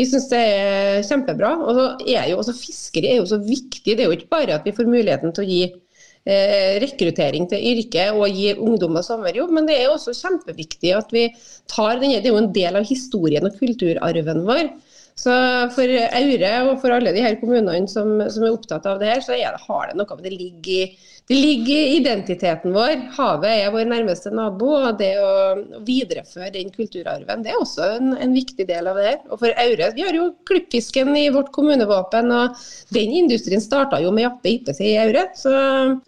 vi 0.00 0.08
syns 0.08 0.30
det 0.32 0.42
er 0.56 1.06
kjempebra. 1.06 1.52
Og 1.60 1.76
så 1.76 1.86
er 2.16 2.32
jo 2.32 2.40
også 2.40 2.56
Fiskeri 2.56 3.12
er 3.12 3.20
jo 3.20 3.28
så 3.28 3.42
viktig. 3.44 3.92
Det 3.92 4.00
er 4.00 4.08
jo 4.08 4.16
ikke 4.16 4.32
bare 4.32 4.56
at 4.56 4.64
vi 4.64 4.74
får 4.74 4.88
muligheten 4.88 5.36
til 5.36 5.44
å 5.44 5.50
gi 5.52 5.62
eh, 5.68 5.78
rekruttering 6.22 7.48
til 7.50 7.64
yrket 7.72 8.14
og 8.14 8.30
gi 8.30 8.52
ungdommer 8.54 9.02
sommerjobb, 9.02 9.50
men 9.56 9.66
det 9.66 9.80
er 9.80 9.90
også 9.90 10.14
kjempeviktig 10.14 10.94
at 10.94 11.10
vi 11.14 11.26
tar 11.70 11.98
denne, 11.98 12.20
Det 12.22 12.30
er 12.30 12.36
jo 12.36 12.42
en 12.44 12.52
del 12.54 12.78
av 12.78 12.86
historien 12.86 13.46
og 13.48 13.58
kulturarven 13.58 14.44
vår. 14.46 14.70
Så 15.18 15.32
for 15.74 15.90
Aure 16.16 16.52
og 16.70 16.78
for 16.80 16.94
alle 16.94 17.12
de 17.12 17.22
her 17.24 17.36
kommunene 17.40 17.88
som, 17.90 18.14
som 18.32 18.46
er 18.46 18.54
opptatt 18.54 18.86
av 18.88 19.02
det 19.02 19.10
her, 19.10 19.20
så 19.20 19.34
det, 19.34 19.50
har 19.66 19.90
det 19.90 19.98
noe 19.98 20.16
med 20.16 20.24
det 20.24 20.32
ligger 20.38 20.72
i 20.72 20.94
det 21.28 21.34
ligger 21.34 21.76
i 21.76 21.96
identiteten 21.96 22.72
vår. 22.74 22.96
Havet 23.16 23.50
er 23.52 23.70
vår 23.72 23.86
nærmeste 23.88 24.32
nabo. 24.34 24.72
og 24.74 24.98
Det 24.98 25.12
å 25.22 25.80
videreføre 25.86 26.50
den 26.54 26.72
kulturarven 26.74 27.44
det 27.44 27.52
er 27.52 27.60
også 27.60 27.86
en, 27.96 28.12
en 28.18 28.34
viktig 28.34 28.66
del 28.68 28.90
av 28.90 28.98
det. 28.98 29.14
Og 29.30 29.38
for 29.40 29.54
Aure, 29.62 29.92
Vi 29.94 30.04
har 30.06 30.18
jo 30.18 30.32
klippfisken 30.48 31.14
i 31.16 31.28
vårt 31.32 31.52
kommunevåpen, 31.54 32.32
og 32.34 32.58
den 32.94 33.14
industrien 33.22 33.62
starta 33.62 34.00
jo 34.02 34.10
med 34.14 34.26
Jappe 34.26 34.50
Ippes 34.56 34.82
i 34.82 34.96
Aure. 35.00 35.28
Så 35.38 35.52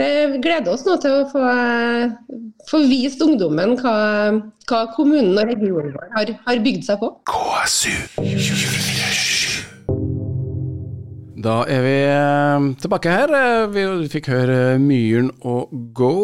det 0.00 0.42
gleder 0.44 0.74
oss 0.74 0.84
nå 0.88 0.98
til 1.02 1.20
å 1.20 1.28
få, 1.30 1.46
få 2.70 2.82
vist 2.90 3.22
ungdommen 3.24 3.78
hva, 3.80 3.96
hva 4.68 4.82
kommunen 4.98 5.38
og 5.38 5.48
regionen 5.54 5.94
vår 5.94 6.10
har, 6.18 6.36
har 6.48 6.66
bygd 6.66 6.90
seg 6.90 7.00
på. 7.00 7.14
KSU 7.30 7.94
24 8.18 8.93
da 11.44 11.58
er 11.68 11.82
vi 11.84 11.96
eh, 12.08 12.66
tilbake 12.80 13.12
her. 13.12 13.32
Eh, 13.36 13.66
vi 13.74 13.84
fikk 14.12 14.30
høre 14.32 14.78
Myren 14.80 15.28
og 15.44 15.74
Go. 15.96 16.14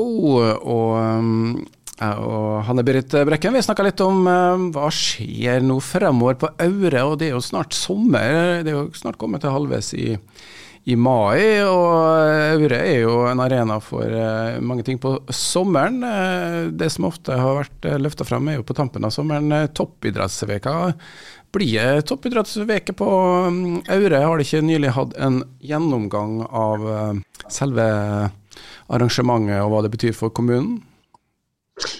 Og 0.41 0.97
eh, 1.03 1.69
og 2.01 2.63
Hanne 2.65 2.81
Berit 2.81 3.13
Brekken 3.29 3.53
vi 3.53 3.61
snakka 3.61 3.85
litt 3.85 4.01
om 4.01 4.23
hva 4.25 4.87
skjer 4.89 5.61
nå 5.61 5.75
fremover 5.85 6.39
på 6.41 6.49
Aure. 6.65 7.03
Og 7.05 7.19
det 7.21 7.27
er 7.29 7.35
jo 7.35 7.43
snart 7.45 7.77
sommer. 7.77 8.63
Det 8.65 8.73
er 8.73 8.79
jo 8.79 8.87
snart 8.97 9.19
kommet 9.21 9.45
til 9.45 9.53
halvveis 9.53 9.91
i, 9.93 10.15
i 10.89 10.97
mai. 10.97 11.61
Og 11.61 11.91
Aure 12.55 12.79
er 12.79 13.03
jo 13.03 13.19
en 13.29 13.45
arena 13.45 13.77
for 13.85 14.17
mange 14.65 14.87
ting 14.89 14.97
på 15.03 15.13
sommeren. 15.29 16.01
Det 16.73 16.89
som 16.97 17.11
ofte 17.11 17.37
har 17.37 17.61
vært 17.61 17.91
løfta 18.01 18.25
frem, 18.25 18.49
er 18.49 18.63
jo 18.63 18.65
på 18.71 18.79
tampen 18.81 19.05
av 19.05 19.13
sommeren 19.13 19.69
toppidrettsveka 19.77 20.79
blir 21.55 21.97
det 21.97 22.07
toppidrettsveke 22.11 22.95
på 22.99 23.09
um, 23.49 23.81
Aure? 23.91 24.23
Har 24.25 24.39
de 24.39 24.47
ikke 24.47 24.63
nylig 24.65 24.93
hatt 24.97 25.17
en 25.19 25.43
gjennomgang 25.65 26.41
av 26.47 26.87
uh, 26.87 27.43
selve 27.51 27.87
arrangementet 28.91 29.61
og 29.63 29.73
hva 29.73 29.83
det 29.87 29.93
betyr 29.95 30.17
for 30.17 30.35
kommunen? 30.35 30.81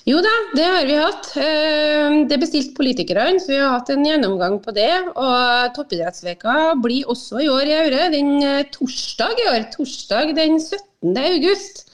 Jo 0.09 0.19
da, 0.25 0.33
det 0.57 0.65
har 0.67 0.87
vi 0.89 0.97
hatt. 0.99 1.29
Eh, 1.41 2.17
det 2.29 2.39
bestilte 2.43 2.77
politikerne, 2.77 3.41
så 3.41 3.53
vi 3.53 3.61
har 3.61 3.79
hatt 3.79 3.93
en 3.93 4.05
gjennomgang 4.05 4.59
på 4.65 4.75
det. 4.77 4.91
Og 5.15 5.77
Toppidrettsveka 5.77 6.75
blir 6.83 7.09
også 7.09 7.41
i 7.45 7.49
år 7.53 7.71
i 7.71 7.77
Aure. 7.79 8.09
Den 8.13 8.35
eh, 8.45 8.67
torsdag 8.75 9.41
i 9.41 9.49
år, 9.55 9.65
torsdag 9.73 10.35
den 10.37 10.59
17. 10.61 11.17
august, 11.23 11.87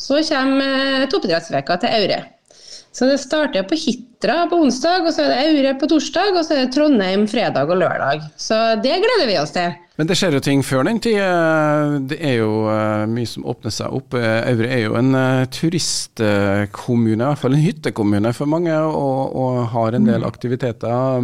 så 0.00 0.20
kommer 0.28 1.08
Toppidrettsveka 1.12 1.80
til 1.80 1.96
Aure. 2.00 2.20
Så 2.92 3.06
det 3.06 3.20
starter 3.22 3.62
på 3.70 3.76
Hitra 3.78 4.48
på 4.50 4.58
onsdag, 4.64 5.04
og 5.06 5.14
så 5.14 5.22
er 5.22 5.30
det 5.30 5.42
Aure 5.44 5.74
på 5.78 5.88
torsdag, 5.92 6.34
og 6.34 6.42
så 6.42 6.56
er 6.56 6.64
det 6.64 6.72
Trondheim 6.74 7.26
fredag 7.30 7.70
og 7.70 7.78
lørdag. 7.78 8.24
Så 8.34 8.58
det 8.82 8.96
gleder 9.04 9.28
vi 9.30 9.36
oss 9.38 9.54
til. 9.54 9.76
Men 10.00 10.08
det 10.10 10.16
skjer 10.18 10.34
jo 10.34 10.40
ting 10.42 10.64
før 10.66 10.88
den 10.88 10.98
tid. 11.04 11.20
Det 12.10 12.18
er 12.18 12.40
jo 12.40 12.64
eh, 12.72 13.04
mye 13.10 13.30
som 13.30 13.46
åpner 13.52 13.74
seg 13.74 13.94
opp. 13.94 14.16
Aure 14.18 14.70
er 14.72 14.82
jo 14.88 14.96
en 14.98 15.14
eh, 15.14 15.44
turistkommune, 15.54 17.20
i 17.20 17.28
hvert 17.28 17.42
fall 17.44 17.54
en 17.54 17.62
hyttekommune 17.62 18.34
for 18.34 18.50
mange, 18.50 18.74
og, 18.74 19.36
og 19.38 19.60
har 19.76 19.94
en 19.94 20.10
del 20.10 20.26
aktiviteter. 20.26 21.22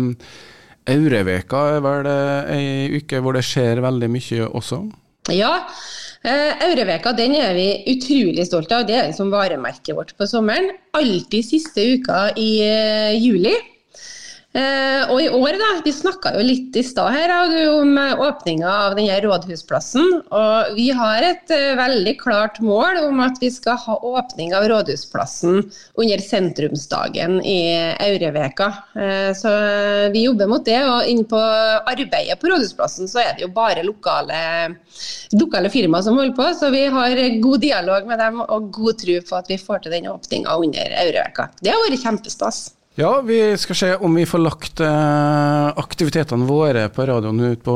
Aureveka 0.87 1.64
er 1.75 1.82
vel 1.82 2.08
ei 2.54 3.00
uke 3.00 3.18
hvor 3.18 3.35
det 3.35 3.42
skjer 3.49 3.82
veldig 3.82 4.12
mye 4.12 4.46
også? 4.46 4.85
Ja, 5.35 5.56
Aureveka 6.26 7.12
den 7.14 7.37
er 7.38 7.54
vi 7.54 7.68
utrolig 7.92 8.47
stolte 8.49 8.80
av. 8.80 8.87
Det 8.88 8.97
er 8.99 9.09
liksom 9.12 9.30
varemerket 9.30 9.95
vårt 9.95 10.12
på 10.18 10.26
sommeren. 10.26 10.73
Alltid 10.99 11.47
siste 11.47 11.85
uka 11.95 12.33
i 12.35 12.50
uh, 12.66 13.14
juli. 13.14 13.54
Uh, 14.56 15.10
og 15.12 15.18
i 15.20 15.28
år, 15.28 15.58
da, 15.60 15.66
vi 15.84 15.92
snakka 15.92 16.30
jo 16.32 16.44
litt 16.46 16.76
i 16.80 16.82
stad 16.86 17.12
her 17.12 17.32
om 17.75 17.90
åpninga 18.25 18.70
av 18.86 18.94
denne 18.96 19.18
rådhusplassen. 19.20 20.06
Og 20.32 20.76
vi 20.76 20.86
har 20.96 21.25
et 21.25 21.52
eh, 21.52 21.75
veldig 21.76 22.14
klart 22.20 22.60
mål 22.64 23.02
om 23.04 23.20
at 23.25 23.36
vi 23.42 23.50
skal 23.52 23.76
ha 23.82 23.96
åpning 24.00 24.54
av 24.56 24.66
rådhusplassen 24.70 25.60
under 26.00 26.22
sentrumsdagen 26.25 27.38
i 27.44 27.58
Aureveka. 28.06 28.70
Eh, 28.96 29.30
så 29.36 29.52
vi 30.14 30.25
jobber 30.25 30.50
mot 30.50 30.64
det. 30.64 30.78
Og 30.86 31.10
inne 31.10 31.26
på 31.28 31.40
arbeidet 31.40 32.38
på 32.40 32.50
rådhusplassen 32.52 33.10
så 33.12 33.22
er 33.25 33.36
det 33.36 33.46
jo 33.46 33.52
bare 33.56 33.84
lokale, 33.86 34.40
lokale 35.36 35.72
firmaer 35.72 36.06
som 36.06 36.16
holder 36.18 36.36
på. 36.38 36.48
Så 36.56 36.72
vi 36.75 36.86
har 36.96 37.22
god 37.44 37.66
dialog 37.66 38.08
med 38.08 38.25
dem 38.25 38.40
og 38.46 38.72
god 38.75 39.02
tro 39.04 39.20
på 39.28 39.38
at 39.42 39.52
vi 39.52 39.60
får 39.60 39.84
til 39.84 39.98
den 39.98 40.10
åpninga 40.12 40.56
under 40.56 40.98
Aureveka. 41.04 41.50
Det 41.60 41.75
har 41.75 41.84
vært 41.84 42.04
kjempestas. 42.06 42.66
Ja, 42.96 43.20
vi 43.20 43.56
skal 43.60 43.76
se 43.76 43.88
om 43.96 44.14
vi 44.16 44.22
får 44.24 44.40
lagt 44.40 44.80
eh, 44.80 45.66
aktivitetene 45.76 46.46
våre 46.48 46.86
på 46.88 47.04
radioen 47.04 47.42
ut 47.44 47.60
på 47.60 47.74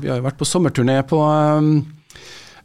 Vi 0.00 0.08
har 0.08 0.22
jo 0.22 0.24
vært 0.24 0.38
på 0.40 0.48
sommerturné 0.48 1.02
på 1.04 1.18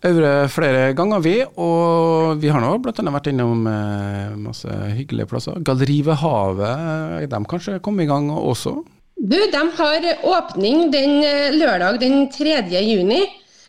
Aure 0.07 0.29
flere 0.47 0.93
ganger, 0.95 1.19
vi. 1.19 1.33
Og 1.59 2.39
vi 2.39 2.47
har 2.47 2.63
nå 2.63 2.69
bl.a. 2.79 3.03
vært 3.03 3.27
innom 3.33 3.67
eh, 3.67 4.31
masse 4.39 4.71
hyggelige 4.95 5.27
plasser. 5.27 5.59
Galleri 5.59 5.99
ved 6.07 6.21
havet, 6.21 7.27
de 7.35 7.43
kanskje 7.51 7.81
kom 7.83 7.99
i 7.99 8.07
gang 8.07 8.31
også? 8.31 8.77
Du, 9.19 9.35
de 9.51 9.65
har 9.81 10.09
åpning 10.23 10.87
den 10.95 11.19
lørdag 11.59 11.99
den 11.99 12.29
3. 12.31 12.61
juni 12.79 13.25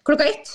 klokka 0.07 0.31
ett. 0.31 0.55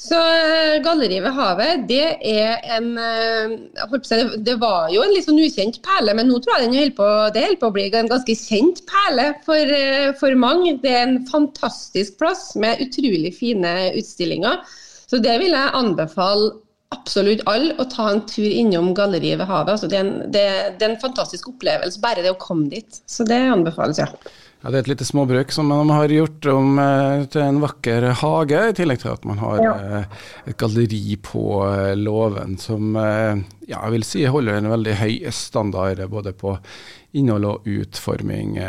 Så 0.00 0.16
eh, 0.16 0.78
Galleriet 0.80 1.20
ved 1.26 1.34
havet, 1.36 1.82
det 1.90 2.04
er 2.24 2.62
en 2.72 2.94
eh, 2.96 4.30
Det 4.40 4.54
var 4.62 4.88
jo 4.88 5.02
en 5.04 5.12
litt 5.12 5.26
sånn 5.26 5.40
ukjent 5.42 5.76
perle, 5.84 6.14
men 6.16 6.30
nå 6.30 6.38
tror 6.40 6.56
jeg 6.56 6.70
den 6.70 6.78
holder 6.78 6.96
på, 6.96 7.08
det 7.34 7.42
holder 7.44 7.60
på 7.60 7.68
å 7.68 7.74
bli 7.74 7.84
en 7.90 8.08
ganske 8.08 8.36
kjent 8.38 8.80
perle 8.88 9.26
for, 9.44 9.74
eh, 9.76 10.08
for 10.16 10.38
mange. 10.40 10.78
Det 10.80 10.94
er 10.94 11.04
en 11.04 11.20
fantastisk 11.28 12.16
plass 12.22 12.54
med 12.56 12.80
utrolig 12.80 13.34
fine 13.36 13.74
utstillinger. 13.92 14.64
Så 15.10 15.20
det 15.20 15.36
vil 15.42 15.52
jeg 15.52 15.76
anbefale 15.76 16.54
absolutt 16.94 17.44
alle 17.50 17.76
å 17.76 17.86
ta 17.90 18.08
en 18.10 18.24
tur 18.26 18.48
innom 18.48 18.94
Galleriet 18.96 19.38
ved 19.42 19.52
havet. 19.52 19.76
Altså, 19.76 19.90
det, 19.90 20.00
er 20.00 20.06
en, 20.06 20.16
det, 20.32 20.46
det, 20.78 20.86
er 20.86 20.94
en, 20.94 21.02
fantastisk 21.02 21.52
opplevelse, 21.52 22.00
bare 22.00 22.24
det 22.24 22.32
å 22.32 22.40
komme 22.40 22.70
dit. 22.72 23.02
Så 23.04 23.28
det 23.28 23.36
anbefales, 23.52 24.00
ja. 24.00 24.08
Ja, 24.60 24.68
Det 24.68 24.76
er 24.76 24.82
et 24.84 24.90
lite 24.92 25.06
småbruk 25.08 25.52
som 25.56 25.70
de 25.72 25.76
har 25.88 26.12
gjort 26.12 26.46
om 26.52 26.78
eh, 26.82 27.22
til 27.32 27.40
en 27.46 27.60
vakker 27.62 28.10
hage, 28.20 28.58
i 28.68 28.74
tillegg 28.76 29.00
til 29.00 29.14
at 29.14 29.24
man 29.24 29.40
har 29.40 29.62
ja. 29.64 29.70
eh, 29.80 30.26
et 30.52 30.58
galleri 30.60 31.16
på 31.24 31.44
eh, 31.64 31.94
låven 31.96 32.58
som 32.60 32.92
eh, 33.00 33.40
ja, 33.70 33.78
jeg 33.78 33.94
vil 33.94 34.04
si 34.04 34.26
holder 34.28 34.58
en 34.58 34.68
veldig 34.74 34.98
høy 35.00 35.14
standard 35.32 36.04
både 36.12 36.34
på 36.36 36.58
innhold 37.16 37.48
og 37.48 37.70
utforming. 37.72 38.60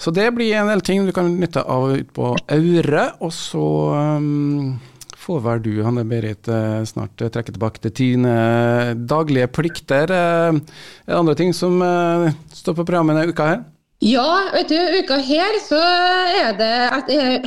Så 0.00 0.12
det 0.14 0.30
blir 0.36 0.54
en 0.56 0.70
del 0.70 0.80
ting 0.84 1.02
du 1.04 1.12
kan 1.12 1.26
nytte 1.40 1.64
av 1.66 1.90
ut 1.90 2.14
på 2.16 2.30
Aure. 2.54 3.04
Og 3.20 3.34
så 3.36 3.66
um, 4.16 4.78
får 5.20 5.42
vel 5.44 5.60
du, 5.64 5.72
Hanne 5.84 6.06
Berit, 6.08 6.48
snart 6.88 7.20
trekke 7.20 7.52
tilbake 7.52 7.84
til 7.84 7.94
dine 8.00 8.32
daglige 8.96 9.50
plikter. 9.52 10.08
Er 10.08 10.56
det 10.56 11.20
andre 11.20 11.36
ting 11.36 11.52
som 11.56 11.76
står 12.48 12.80
på 12.80 12.84
programmet 12.86 13.20
denne 13.20 13.36
uka 13.36 13.52
her? 13.52 13.62
Ja, 14.02 14.50
vet 14.52 14.68
du, 14.68 14.76
uka 14.98 15.16
her 15.22 15.54
så 15.64 15.78
er 15.78 16.56
det 16.58 16.72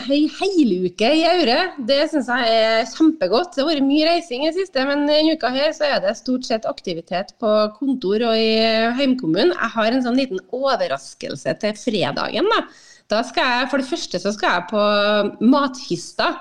ei 0.08 0.24
heiluke 0.40 1.10
i 1.20 1.26
Aure. 1.30 1.58
Det 1.86 2.00
syns 2.10 2.30
jeg 2.32 2.56
er 2.56 2.88
kjempegodt. 2.90 3.52
Det 3.54 3.62
har 3.62 3.70
vært 3.70 3.86
mye 3.86 4.08
reising 4.08 4.46
i 4.46 4.50
det 4.50 4.64
siste, 4.64 4.86
men 4.88 5.06
denne 5.10 5.36
uka 5.38 5.52
her 5.54 5.76
så 5.76 5.86
er 5.86 6.02
det 6.02 6.16
stort 6.18 6.48
sett 6.48 6.66
aktivitet 6.70 7.36
på 7.44 7.52
kontor 7.78 8.26
og 8.32 8.40
i 8.40 8.58
heimkommunen. 8.98 9.54
Jeg 9.54 9.74
har 9.76 9.92
en 9.92 10.06
sånn 10.08 10.18
liten 10.18 10.42
overraskelse 10.56 11.58
til 11.62 11.78
fredagen. 11.78 12.50
Da, 12.50 12.64
da 13.14 13.22
skal 13.28 13.52
jeg, 13.54 13.72
For 13.74 13.84
det 13.84 13.92
første 13.92 14.24
så 14.24 14.34
skal 14.34 14.56
jeg 14.56 14.70
på 14.72 15.52
Matkista. 15.52 16.32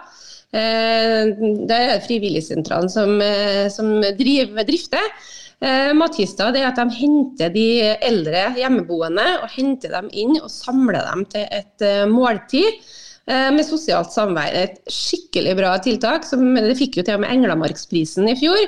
Eh, 0.56 1.34
det 1.66 1.76
er 1.76 2.04
frivilligsentralen 2.06 2.88
som, 2.88 3.18
eh, 3.20 3.66
som 3.68 3.98
driver, 4.16 4.64
drifter. 4.64 5.12
Eh, 5.64 5.94
Matkista 5.96 6.50
det 6.52 6.60
er 6.60 6.68
at 6.68 6.76
de 6.76 6.98
henter 6.98 7.52
de 7.54 7.66
eldre 8.04 8.50
hjemmeboende 8.58 9.24
og 9.40 9.48
henter 9.54 9.94
dem 9.94 10.10
inn 10.12 10.36
og 10.36 10.50
samler 10.52 11.00
dem 11.08 11.24
til 11.32 11.46
et 11.48 11.84
eh, 11.84 12.04
måltid 12.10 12.66
eh, 12.68 13.48
med 13.54 13.64
sosialt 13.64 14.12
samvær. 14.12 14.52
Et 14.52 14.76
skikkelig 14.92 15.56
bra 15.56 15.72
tiltak. 15.80 16.28
Som, 16.28 16.50
det 16.60 16.76
fikk 16.76 17.00
jo 17.00 17.06
til 17.06 17.16
og 17.16 17.24
med 17.24 17.32
Englamarksprisen 17.32 18.28
i 18.28 18.36
fjor. 18.36 18.60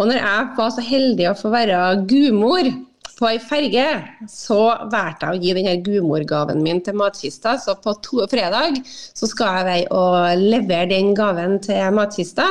Og 0.00 0.08
når 0.08 0.22
jeg 0.22 0.48
var 0.56 0.72
så 0.72 0.86
heldig 0.86 1.28
å 1.28 1.36
få 1.36 1.52
være 1.52 1.82
gudmor 2.08 2.72
på 3.20 3.28
ei 3.28 3.36
ferge, 3.44 3.86
så 4.32 4.62
valgte 4.88 5.28
jeg 5.28 5.36
å 5.36 5.44
gi 5.44 5.56
denne 5.58 5.76
gudmorgaven 5.84 6.62
min 6.64 6.80
til 6.80 6.96
Matkista. 6.96 7.58
Så 7.60 7.76
på 7.84 7.92
to, 8.00 8.24
fredag 8.32 8.80
så 8.88 9.28
skal 9.28 9.58
jeg 9.58 9.68
være 9.68 9.88
og 9.92 10.40
levere 10.40 10.88
den 10.94 11.12
gaven 11.18 11.58
til 11.60 11.92
Matkista. 12.00 12.48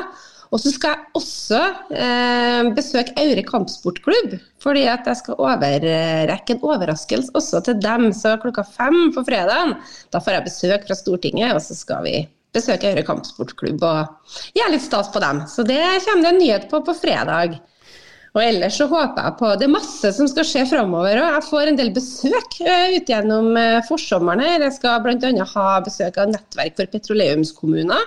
Og 0.50 0.62
så 0.62 0.72
skal 0.74 0.96
jeg 0.96 1.20
også 1.20 1.60
eh, 1.94 2.70
besøke 2.74 3.14
Aure 3.22 3.44
kampsportklubb, 3.46 4.34
fordi 4.64 4.88
at 4.90 5.06
jeg 5.06 5.20
skal 5.20 5.38
overrekke 5.38 6.56
en 6.56 6.64
overraskelse 6.66 7.36
også 7.38 7.62
til 7.68 7.78
dem. 7.84 8.10
Så 8.18 8.34
klokka 8.42 8.66
fem 8.66 9.12
på 9.14 9.24
fredagen, 9.28 9.76
da 10.10 10.22
får 10.24 10.40
jeg 10.40 10.48
besøk 10.48 10.90
fra 10.90 10.98
Stortinget, 10.98 11.54
og 11.54 11.62
så 11.62 11.78
skal 11.78 12.02
vi 12.08 12.16
besøke 12.56 12.90
Aure 12.90 13.06
kampsportklubb 13.06 13.86
og 13.86 14.38
gjøre 14.58 14.74
litt 14.74 14.88
stas 14.88 15.12
på 15.14 15.22
dem. 15.22 15.44
Så 15.46 15.66
det 15.70 15.84
kommer 16.08 16.26
det 16.26 16.34
en 16.34 16.42
nyhet 16.42 16.70
på 16.72 16.82
på 16.86 16.98
fredag. 16.98 17.60
Og 18.38 18.44
ellers 18.44 18.76
så 18.78 18.86
håper 18.90 19.26
jeg 19.26 19.38
på 19.40 19.48
Det 19.58 19.66
er 19.66 19.72
masse 19.74 20.12
som 20.14 20.28
skal 20.30 20.46
skje 20.46 20.66
framover. 20.70 21.18
Og 21.18 21.32
jeg 21.34 21.46
får 21.50 21.72
en 21.72 21.80
del 21.80 21.90
besøk 21.96 22.60
uh, 22.62 22.90
ut 22.94 23.10
gjennom 23.10 23.52
uh, 23.58 23.82
forsommeren. 23.88 24.44
her. 24.46 24.66
Jeg 24.68 24.78
skal 24.78 25.02
bl.a. 25.06 25.46
ha 25.54 25.68
besøk 25.86 26.20
av 26.22 26.34
Nettverk 26.34 26.78
for 26.78 26.94
petroleumskommuner. 26.94 28.06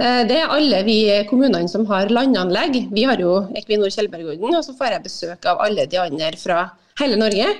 Eh, 0.00 0.22
det 0.28 0.38
er 0.40 0.52
alle 0.54 0.80
vi 0.86 0.98
kommunene 1.28 1.68
som 1.68 1.84
har 1.90 2.08
landanlegg. 2.12 2.86
Vi 2.94 3.04
har 3.04 3.20
jo 3.20 3.36
Equinor 3.58 3.92
Tjeldbergodden, 3.92 4.56
og 4.56 4.64
så 4.64 4.74
får 4.76 4.96
jeg 4.96 5.06
besøk 5.06 5.48
av 5.50 5.60
alle 5.66 5.84
de 5.90 6.00
andre 6.00 6.32
fra 6.40 6.62
hele 7.02 7.18
Norge. 7.20 7.50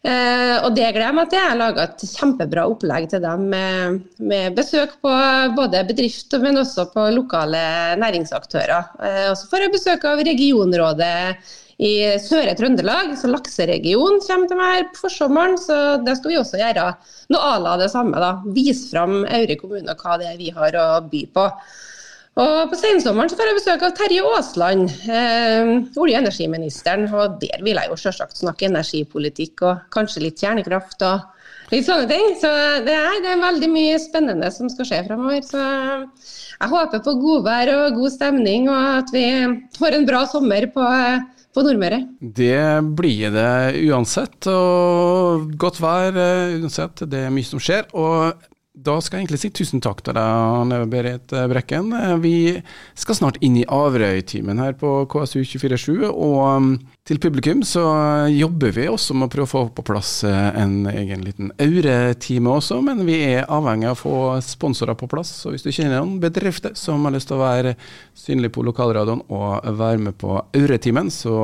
Eh, 0.00 0.54
og 0.64 0.70
det 0.72 0.86
gleder 0.94 1.08
jeg 1.08 1.16
meg 1.18 1.32
til. 1.32 1.40
Jeg 1.40 1.50
har 1.50 1.58
laga 1.60 1.86
et 1.88 2.04
kjempebra 2.08 2.66
opplegg 2.70 3.08
til 3.12 3.24
dem 3.24 3.48
med, 3.52 3.98
med, 4.22 4.54
besøk 4.56 4.94
på 5.02 5.16
både 5.58 5.82
bedrift, 5.90 6.36
men 6.40 6.62
også 6.62 6.86
på 6.94 7.08
lokale 7.16 7.64
næringsaktører. 8.00 8.94
Eh, 9.02 9.26
og 9.32 9.36
så 9.40 9.50
får 9.50 9.66
jeg 9.66 9.74
besøk 9.74 10.06
av 10.08 10.22
regionrådet 10.30 11.18
i 11.80 11.92
Søre 12.20 12.52
Trøndelag, 12.58 13.14
så 13.16 13.30
lakseregionen 13.30 14.20
kommer 14.26 14.50
til 14.50 14.58
meg 14.58 14.74
her 14.74 14.88
på 14.92 15.08
sommeren. 15.12 15.56
Så 15.60 15.76
det 16.04 16.18
skal 16.18 16.34
vi 16.34 16.40
også 16.40 16.60
gjøre 16.60 16.90
noe 17.32 17.52
à 17.54 17.54
la 17.62 17.76
det 17.80 17.88
samme. 17.92 18.20
da. 18.20 18.34
Vise 18.52 18.90
fram 18.90 19.22
Aure 19.24 19.56
kommune 19.56 19.88
og 19.88 20.04
hva 20.04 20.18
det 20.20 20.28
er 20.28 20.36
vi 20.40 20.50
har 20.52 20.76
å 20.76 20.88
by 21.08 21.24
på. 21.32 21.46
Og 22.40 22.70
På 22.70 22.76
sensommeren 22.78 23.28
så 23.30 23.36
får 23.36 23.48
jeg 23.48 23.58
besøk 23.58 23.82
av 23.82 23.96
Terje 23.96 24.22
Aasland, 24.22 24.92
eh, 25.08 25.72
olje- 25.96 26.16
og 26.16 26.22
energiministeren. 26.22 27.08
og 27.12 27.40
Der 27.40 27.62
vil 27.62 27.76
jeg 27.76 27.88
jo 27.88 27.96
selvsagt 27.96 28.36
snakke 28.36 28.68
energipolitikk 28.68 29.62
og 29.62 29.80
kanskje 29.90 30.22
litt 30.22 30.38
kjernekraft 30.38 31.02
og 31.02 31.20
litt 31.72 31.86
sånne 31.86 32.08
ting. 32.08 32.36
Så 32.36 32.84
det 32.84 32.94
er, 32.94 33.20
det 33.24 33.32
er 33.34 33.44
veldig 33.44 33.70
mye 33.72 33.98
spennende 33.98 34.52
som 34.52 34.68
skal 34.68 34.84
skje 34.84 35.06
fremover. 35.08 35.42
Så 35.42 35.60
jeg 36.60 36.68
håper 36.68 37.00
på 37.00 37.18
godvær 37.20 37.72
og 37.74 37.94
god 37.94 38.12
stemning, 38.12 38.68
og 38.68 38.98
at 39.00 39.12
vi 39.12 39.26
får 39.78 39.94
en 39.96 40.06
bra 40.06 40.26
sommer 40.26 40.66
på, 40.74 40.86
på 41.54 41.64
Nordmøre. 41.66 42.00
Det 42.20 42.60
blir 42.98 43.32
det 43.34 43.50
uansett, 43.90 44.46
og 44.50 45.50
godt 45.60 45.80
vær 45.82 46.14
eh, 46.14 46.56
uansett. 46.60 47.04
Det 47.10 47.26
er 47.26 47.34
mye 47.34 47.48
som 47.48 47.62
skjer. 47.62 47.88
og 47.94 48.49
da 48.84 48.96
skal 49.02 49.18
jeg 49.18 49.26
egentlig 49.26 49.40
si 49.42 49.50
tusen 49.52 49.82
takk 49.84 50.00
til 50.04 50.16
deg, 50.16 50.74
Berit 50.92 51.34
Brekken. 51.52 51.92
Vi 52.22 52.34
skal 52.98 53.18
snart 53.18 53.40
inn 53.44 53.58
i 53.60 53.66
Averøy-timen 53.68 54.60
her 54.62 54.76
på 54.80 55.02
KSU247. 55.10 56.06
Og 56.08 56.38
um, 56.40 56.70
til 57.10 57.18
publikum 57.18 57.64
så 57.66 57.82
jobber 58.30 58.70
vi 58.76 58.86
også 58.86 59.16
med 59.18 59.26
å 59.26 59.32
prøve 59.32 59.48
å 59.48 59.50
få 59.50 59.62
på 59.74 59.84
plass 59.88 60.12
eh, 60.28 60.60
en 60.60 60.84
egen 60.86 61.24
liten 61.26 61.48
Aure-time 61.58 62.52
også, 62.54 62.78
men 62.86 63.02
vi 63.08 63.16
er 63.32 63.48
avhengig 63.50 63.88
av 63.90 63.96
å 63.96 63.98
få 63.98 64.16
sponsorer 64.44 64.94
på 64.98 65.08
plass. 65.10 65.32
Så 65.42 65.50
hvis 65.50 65.64
du 65.66 65.72
kjenner 65.72 65.98
noen 65.98 66.20
bedrifter 66.22 66.76
som 66.78 67.02
har 67.08 67.16
lyst 67.16 67.30
til 67.30 67.40
å 67.40 67.42
være 67.42 67.74
synlig 68.14 68.52
på 68.54 68.62
lokalradioen 68.66 69.24
og 69.26 69.66
være 69.80 70.04
med 70.06 70.18
på 70.20 70.36
Aure-timen, 70.38 71.10
så 71.10 71.34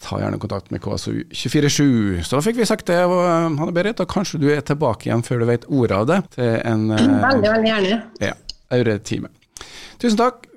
ta 0.00 0.22
gjerne 0.22 0.40
kontakt 0.40 0.72
med 0.72 0.80
KSU247. 0.86 2.22
Så 2.24 2.38
da 2.38 2.42
fikk 2.48 2.62
vi 2.62 2.70
sagt 2.72 2.88
det, 2.88 3.02
um, 3.04 3.60
Hanne 3.60 3.76
Berit, 3.76 4.00
og 4.00 4.10
kanskje 4.10 4.40
du 4.40 4.48
er 4.54 4.64
tilbake 4.64 5.10
igjen 5.10 5.26
før 5.26 5.42
du 5.42 5.48
vet 5.50 5.68
ordet 5.68 5.98
av 5.98 6.08
det, 6.08 6.20
til 6.38 6.56
en 6.72 6.88
Veldig, 6.92 7.50
veldig 7.50 7.70
gjerne. 7.70 8.00
Ja, 8.22 8.32
auretime. 8.76 9.30
Tusen 10.02 10.18
takk. 10.18 10.48